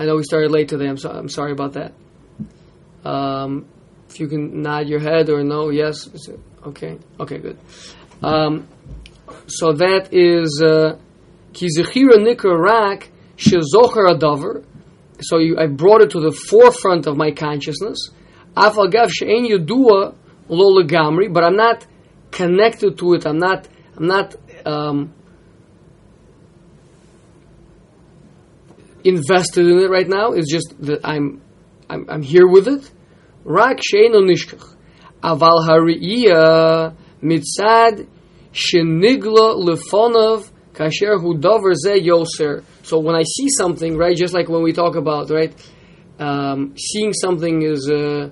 I 0.00 0.06
know 0.06 0.16
we 0.16 0.22
started 0.22 0.50
late 0.50 0.70
today. 0.70 0.88
I'm, 0.88 0.96
so, 0.96 1.10
I'm 1.10 1.28
sorry 1.28 1.52
about 1.52 1.74
that. 1.74 1.92
Um, 3.04 3.66
if 4.08 4.18
you 4.18 4.28
can 4.28 4.62
nod 4.62 4.88
your 4.88 4.98
head 4.98 5.28
or 5.28 5.44
no, 5.44 5.68
yes. 5.68 6.08
Okay. 6.66 6.98
Okay, 7.20 7.36
good. 7.36 7.58
Um, 8.22 8.66
so 9.46 9.74
that 9.74 10.08
is 10.14 10.62
uh, 10.64 10.98
ki 11.52 11.68
zechira 11.76 12.16
nikra 12.16 12.58
rak 12.58 13.10
shezocher 13.36 14.10
adaver. 14.10 14.64
So 15.20 15.36
you, 15.36 15.58
I 15.58 15.66
brought 15.66 16.00
it 16.00 16.10
to 16.12 16.20
the 16.20 16.32
forefront 16.32 17.06
of 17.06 17.18
my 17.18 17.32
consciousness. 17.32 18.08
Afal 18.56 18.90
gav 18.90 19.10
she'en 19.10 19.46
yudua 19.46 20.14
lo 20.48 20.82
legamri, 20.82 21.30
but 21.30 21.44
I'm 21.44 21.56
not 21.56 21.86
connected 22.30 22.96
to 23.00 23.12
it. 23.12 23.26
I'm 23.26 23.38
not. 23.38 23.68
I'm 23.98 24.06
not. 24.06 24.34
Um, 24.64 25.12
invested 29.04 29.66
in 29.66 29.78
it 29.78 29.90
right 29.90 30.08
now. 30.08 30.32
It's 30.32 30.50
just 30.50 30.74
that 30.80 31.00
I'm, 31.04 31.42
I'm, 31.88 32.06
I'm 32.08 32.22
here 32.22 32.46
with 32.46 32.68
it. 32.68 32.90
Rak 33.44 33.78
sheino 33.78 34.22
nishkach. 34.22 34.76
Aval 35.22 35.66
hariya 35.68 36.94
mitzad 37.22 38.06
shenigla 38.52 39.56
lefonov 39.66 40.50
kasher 40.72 41.20
hu 41.20 41.38
dover 41.38 41.74
ze 41.74 42.00
yoser. 42.00 42.64
So 42.82 42.98
when 42.98 43.14
I 43.14 43.22
see 43.22 43.48
something, 43.56 43.96
right, 43.96 44.16
just 44.16 44.34
like 44.34 44.48
when 44.48 44.62
we 44.62 44.72
talk 44.72 44.96
about, 44.96 45.30
right, 45.30 45.54
um, 46.18 46.74
seeing 46.76 47.12
something 47.12 47.62
is, 47.62 47.88
uh, 47.90 48.30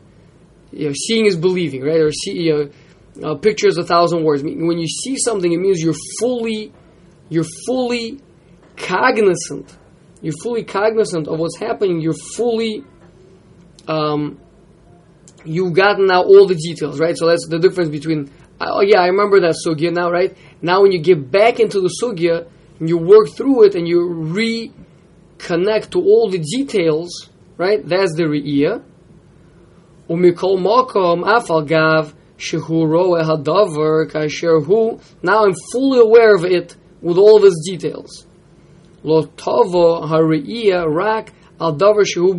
you 0.73 0.89
know, 0.89 0.95
seeing 0.95 1.27
is 1.27 1.37
believing, 1.37 1.83
right, 1.83 2.01
or 2.01 2.13
see, 2.13 2.33
you 2.33 2.53
know, 2.53 3.31
uh, 3.31 3.35
pictures 3.37 3.79
a 3.79 3.85
thousand 3.85 4.25
words. 4.25 4.43
When 4.43 4.79
you 4.79 4.87
see 4.87 5.17
something, 5.17 5.53
it 5.53 5.59
means 5.59 5.83
you're 5.83 5.95
fully, 6.21 6.73
you're 7.29 7.47
fully 7.67 8.21
cognizant 8.77 9.77
you're 10.21 10.35
fully 10.43 10.65
cognizant 10.65 11.29
of 11.29 11.39
what's 11.39 11.59
happening. 11.59 12.01
You're 12.01 12.15
fully, 12.35 12.85
um, 13.87 14.41
you've 15.45 15.75
gotten 15.75 16.07
now 16.07 16.23
all 16.23 16.47
the 16.47 16.55
details, 16.55 16.99
right? 17.01 17.17
So 17.17 17.27
that's 17.27 17.47
the 17.49 17.59
difference 17.59 17.91
between, 17.91 18.31
oh 18.61 18.83
yeah, 18.83 19.01
I 19.01 19.07
remember 19.07 19.41
that 19.41 19.55
sugya 19.65 19.93
now, 19.93 20.11
right? 20.11 20.37
Now 20.61 20.83
when 20.83 20.93
you 20.93 21.01
get 21.01 21.31
back 21.31 21.61
into 21.61 21.81
the 21.81 21.91
sugya, 22.03 22.49
and 22.79 22.89
you 22.89 22.97
work 22.97 23.29
through 23.31 23.65
it 23.65 23.75
and 23.75 23.89
you 23.89 23.99
reconnect 23.99 25.91
to 25.91 26.01
all 26.01 26.31
the 26.31 26.39
details, 26.39 27.29
right? 27.57 27.85
That's 27.85 28.15
the 28.15 28.25
re'iyah. 28.25 28.85
Umikol 30.09 30.59
makom 30.59 31.25
afal 31.25 31.67
gav 31.67 32.15
shehu 32.39 32.89
roe 32.89 33.15
hadavar 33.23 34.11
kasher 34.11 34.65
hu. 34.65 35.01
Now 35.23 35.45
I'm 35.45 35.55
fully 35.73 35.99
aware 35.99 36.35
of 36.35 36.45
it 36.45 36.77
with 37.03 37.19
all 37.19 37.39
of 37.39 37.45
its 37.45 37.69
details. 37.69 38.28
Lo 39.03 39.25
tavo 39.25 40.07
hariya 40.07 40.85
rak 40.93 41.33
al 41.61 41.77
davar 41.77 42.05
shehu. 42.05 42.37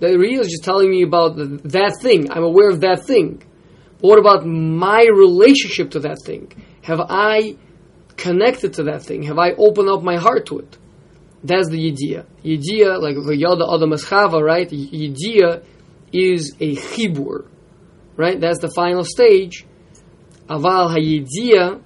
The 0.00 0.06
re'iyah 0.06 0.40
is 0.40 0.48
just 0.48 0.64
telling 0.64 0.90
me 0.90 1.02
about 1.02 1.36
that 1.36 1.98
thing. 2.00 2.30
I'm 2.30 2.42
aware 2.42 2.68
of 2.68 2.80
that 2.80 3.04
thing. 3.04 3.42
But 4.00 4.08
what 4.08 4.18
about 4.18 4.44
my 4.46 5.06
relationship 5.14 5.90
to 5.92 6.00
that 6.00 6.18
thing? 6.24 6.52
Have 6.82 7.00
I 7.00 7.56
connected 8.16 8.74
to 8.74 8.84
that 8.84 9.02
thing? 9.02 9.22
Have 9.24 9.38
I 9.38 9.52
opened 9.52 9.88
up 9.88 10.02
my 10.02 10.16
heart 10.16 10.46
to 10.46 10.58
it? 10.60 10.78
That's 11.42 11.68
the 11.68 11.86
idea. 11.88 12.26
Idea, 12.44 12.98
like 12.98 13.16
v'yada 13.16 13.66
adam 13.74 13.90
eschava, 13.90 14.42
right? 14.42 14.70
Idea 14.72 15.62
is 16.12 16.54
a 16.60 16.74
chibur, 16.76 17.46
right? 18.16 18.40
That's 18.40 18.60
the 18.60 18.70
final 18.70 19.04
stage. 19.04 19.66
Aval 20.48 20.90
hayidiyah 20.94 21.82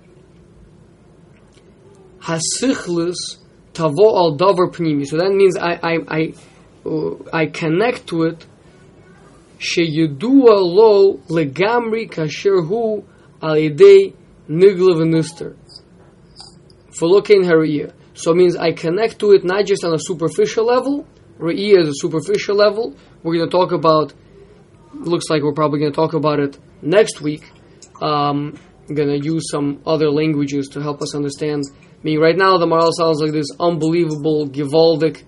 hasichlus 2.20 3.37
tavo 3.78 4.08
al 4.22 4.36
davar 4.36 4.68
pnimi. 4.74 5.06
So 5.06 5.16
that 5.22 5.32
means 5.40 5.56
I 5.56 5.72
I 5.90 5.94
I, 6.18 6.22
uh, 6.84 7.14
I 7.32 7.46
connect 7.46 8.06
to 8.08 8.16
it. 8.30 8.46
She 9.58 9.82
Sheyidua 9.86 10.56
lo 10.78 10.94
legamri 11.36 12.10
kasher 12.10 12.58
hu 12.68 13.04
al 13.40 13.56
yedei 13.56 14.14
nigla 14.48 14.92
v'nister. 15.00 15.50
Folokein 16.98 17.44
hariyah. 17.50 17.92
So 18.14 18.32
it 18.32 18.36
means 18.36 18.56
I 18.56 18.72
connect 18.72 19.20
to 19.20 19.30
it 19.30 19.44
not 19.44 19.64
just 19.64 19.84
on 19.84 19.94
a 19.94 19.98
superficial 19.98 20.66
level. 20.66 21.06
Re'iyah 21.38 21.82
is 21.82 21.88
a 21.88 21.94
superficial 21.94 22.56
level. 22.56 22.96
We're 23.22 23.36
going 23.36 23.48
to 23.48 23.56
talk 23.56 23.70
about. 23.70 24.12
Looks 24.92 25.26
like 25.30 25.42
we're 25.42 25.52
probably 25.52 25.78
going 25.78 25.92
to 25.92 25.96
talk 25.96 26.14
about 26.14 26.40
it 26.40 26.58
next 26.82 27.20
week. 27.20 27.44
Um, 28.02 28.58
I'm 28.88 28.94
going 28.96 29.08
to 29.08 29.24
use 29.24 29.48
some 29.50 29.80
other 29.86 30.10
languages 30.10 30.66
to 30.72 30.82
help 30.82 31.00
us 31.00 31.14
understand 31.14 31.64
I 31.98 32.04
mean, 32.04 32.20
right 32.20 32.36
now 32.36 32.58
the 32.58 32.66
Maharal 32.66 32.92
sounds 32.92 33.20
like 33.20 33.32
this 33.32 33.48
unbelievable, 33.58 34.48
Givaldic, 34.48 35.24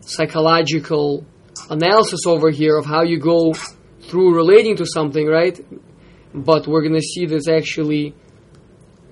psychological 0.00 1.26
analysis 1.68 2.20
over 2.26 2.50
here 2.50 2.76
of 2.76 2.86
how 2.86 3.02
you 3.02 3.18
go 3.18 3.54
through 4.02 4.34
relating 4.34 4.76
to 4.76 4.86
something, 4.86 5.26
right? 5.26 5.58
But 6.32 6.66
we're 6.66 6.82
going 6.82 6.94
to 6.94 7.00
see 7.00 7.26
this 7.26 7.48
actually 7.48 8.14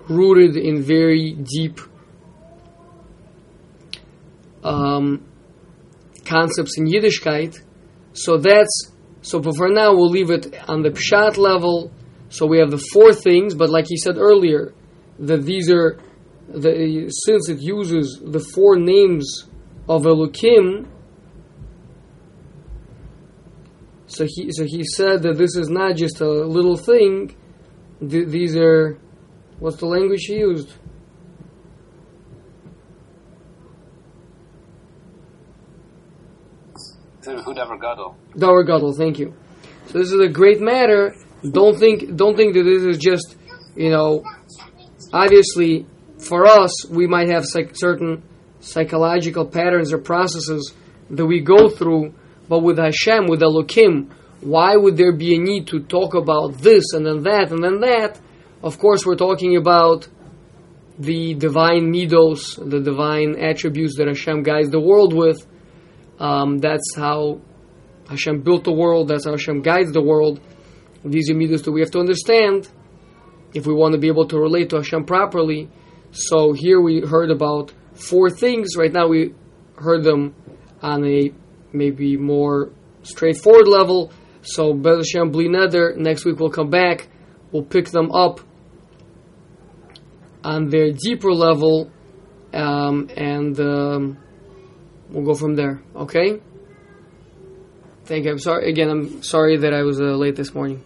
rooted 0.09 0.57
in 0.57 0.83
very 0.83 1.33
deep 1.33 1.81
um, 4.63 5.27
concepts 6.25 6.79
in 6.79 6.87
Yiddishkeit. 6.87 7.61
So 8.13 8.39
that's 8.39 8.93
so. 9.23 9.43
For 9.43 9.69
now, 9.69 9.95
we'll 9.95 10.11
leave 10.11 10.31
it 10.31 10.55
on 10.69 10.83
the 10.83 10.91
pshat 10.91 11.37
level. 11.37 11.93
So 12.29 12.47
we 12.47 12.59
have 12.59 12.71
the 12.71 12.83
four 12.93 13.13
things, 13.13 13.55
but 13.55 13.71
like 13.71 13.87
he 13.89 13.97
said 13.97 14.17
earlier, 14.17 14.73
that 15.19 15.43
these 15.43 15.71
are 15.71 15.99
the 16.53 17.09
since 17.11 17.49
it 17.49 17.61
uses 17.61 18.21
the 18.25 18.41
four 18.41 18.77
names 18.77 19.49
of 19.89 20.03
Elokim. 20.03 20.89
So 24.07 24.27
he 24.27 24.51
so 24.51 24.65
he 24.65 24.85
said 24.85 25.23
that 25.23 25.39
this 25.39 25.55
is 25.57 25.69
not 25.69 25.97
just 25.97 26.21
a 26.21 26.29
little 26.29 26.77
thing. 26.77 27.37
Th- 28.01 28.27
these 28.27 28.57
are 28.57 28.99
what's 29.61 29.77
the 29.77 29.87
language 29.87 30.25
he 30.27 30.39
used? 30.39 30.75
Davar 38.35 38.67
Gadol, 38.67 38.93
thank 38.95 39.19
you. 39.19 39.35
So 39.87 39.99
this 39.99 40.11
is 40.11 40.21
a 40.21 40.29
great 40.29 40.61
matter. 40.61 41.15
Don't 41.49 41.79
think 41.79 42.17
don't 42.17 42.37
think 42.37 42.55
that 42.55 42.65
this 42.65 42.83
is 42.83 42.99
just 42.99 43.37
you 43.77 43.91
know 43.91 44.25
obviously 45.13 45.87
for 46.23 46.47
us 46.47 46.87
we 46.89 47.07
might 47.07 47.29
have 47.29 47.45
psych- 47.45 47.75
certain 47.75 48.23
psychological 48.61 49.47
patterns 49.47 49.93
or 49.93 49.99
processes 49.99 50.75
that 51.09 51.27
we 51.27 51.41
go 51.41 51.69
through, 51.69 52.15
but 52.49 52.61
with 52.61 52.79
Hashem, 52.79 53.27
with 53.27 53.41
Elokim, 53.41 54.11
why 54.41 54.77
would 54.77 54.97
there 54.97 55.13
be 55.13 55.35
a 55.35 55.39
need 55.39 55.67
to 55.69 55.81
talk 55.81 56.15
about 56.15 56.59
this 56.59 56.93
and 56.93 57.05
then 57.05 57.23
that 57.25 57.51
and 57.51 57.63
then 57.63 57.81
that? 57.81 58.19
Of 58.63 58.79
course, 58.79 59.05
we're 59.05 59.17
talking 59.17 59.57
about 59.57 60.09
the 60.99 61.35
divine 61.35 61.93
midos, 61.93 62.57
the 62.57 62.81
divine 62.81 63.37
attributes 63.39 63.97
that 63.97 64.07
Hashem 64.07 64.43
guides 64.43 64.71
the 64.71 64.81
world 64.81 65.15
with. 65.15 65.47
Um, 66.19 66.59
that's 66.59 66.95
how 66.97 67.41
Hashem 68.09 68.43
built 68.43 68.65
the 68.65 68.73
world. 68.73 69.09
That's 69.09 69.25
how 69.25 69.33
Hashem 69.33 69.63
guides 69.63 69.93
the 69.93 70.03
world. 70.03 70.41
These 71.05 71.31
are 71.31 71.35
midos 71.35 71.65
that 71.65 71.73
we 71.73 71.81
have 71.81 71.91
to 71.93 72.01
understand 72.01 72.69
if 73.55 73.67
we 73.67 73.73
want 73.73 73.93
to 73.93 73.99
be 73.99 74.09
able 74.09 74.29
to 74.29 74.39
relate 74.39 74.71
to 74.71 74.77
Hashem 74.77 75.05
properly. 75.05 75.71
So 76.13 76.53
here 76.53 76.81
we 76.81 77.01
heard 77.01 77.31
about 77.31 77.73
four 77.95 78.31
things. 78.31 78.77
Right 78.77 78.93
now 78.93 79.09
we 79.09 79.35
heard 79.77 80.05
them 80.05 80.35
on 80.83 81.05
a 81.05 81.33
maybe 81.73 82.17
more 82.17 82.71
straightforward 83.03 83.69
level. 83.69 84.13
So 84.43 84.73
Bez 84.73 84.99
Hashem 84.99 85.31
Bli 85.31 85.49
Neder, 85.49 85.97
next 85.97 86.25
week 86.25 86.41
we'll 86.41 86.51
come 86.51 86.71
back. 86.71 87.09
We'll 87.53 87.65
pick 87.65 87.87
them 87.91 88.11
up 88.13 88.41
on 90.43 90.69
their 90.69 90.93
deeper 90.93 91.33
level, 91.33 91.91
um, 92.55 93.11
and 93.17 93.59
um, 93.61 94.19
we'll 95.11 95.25
go 95.25 95.35
from 95.35 95.55
there. 95.55 95.83
Okay. 95.95 96.41
Thank 98.05 98.25
you. 98.25 98.33
I'm 98.33 98.39
sorry 98.39 98.71
again. 98.71 98.89
I'm 98.89 99.23
sorry 99.23 99.59
that 99.59 99.75
I 99.75 99.83
was 99.83 100.01
uh, 100.01 100.05
late 100.05 100.37
this 100.37 100.55
morning. 100.55 100.83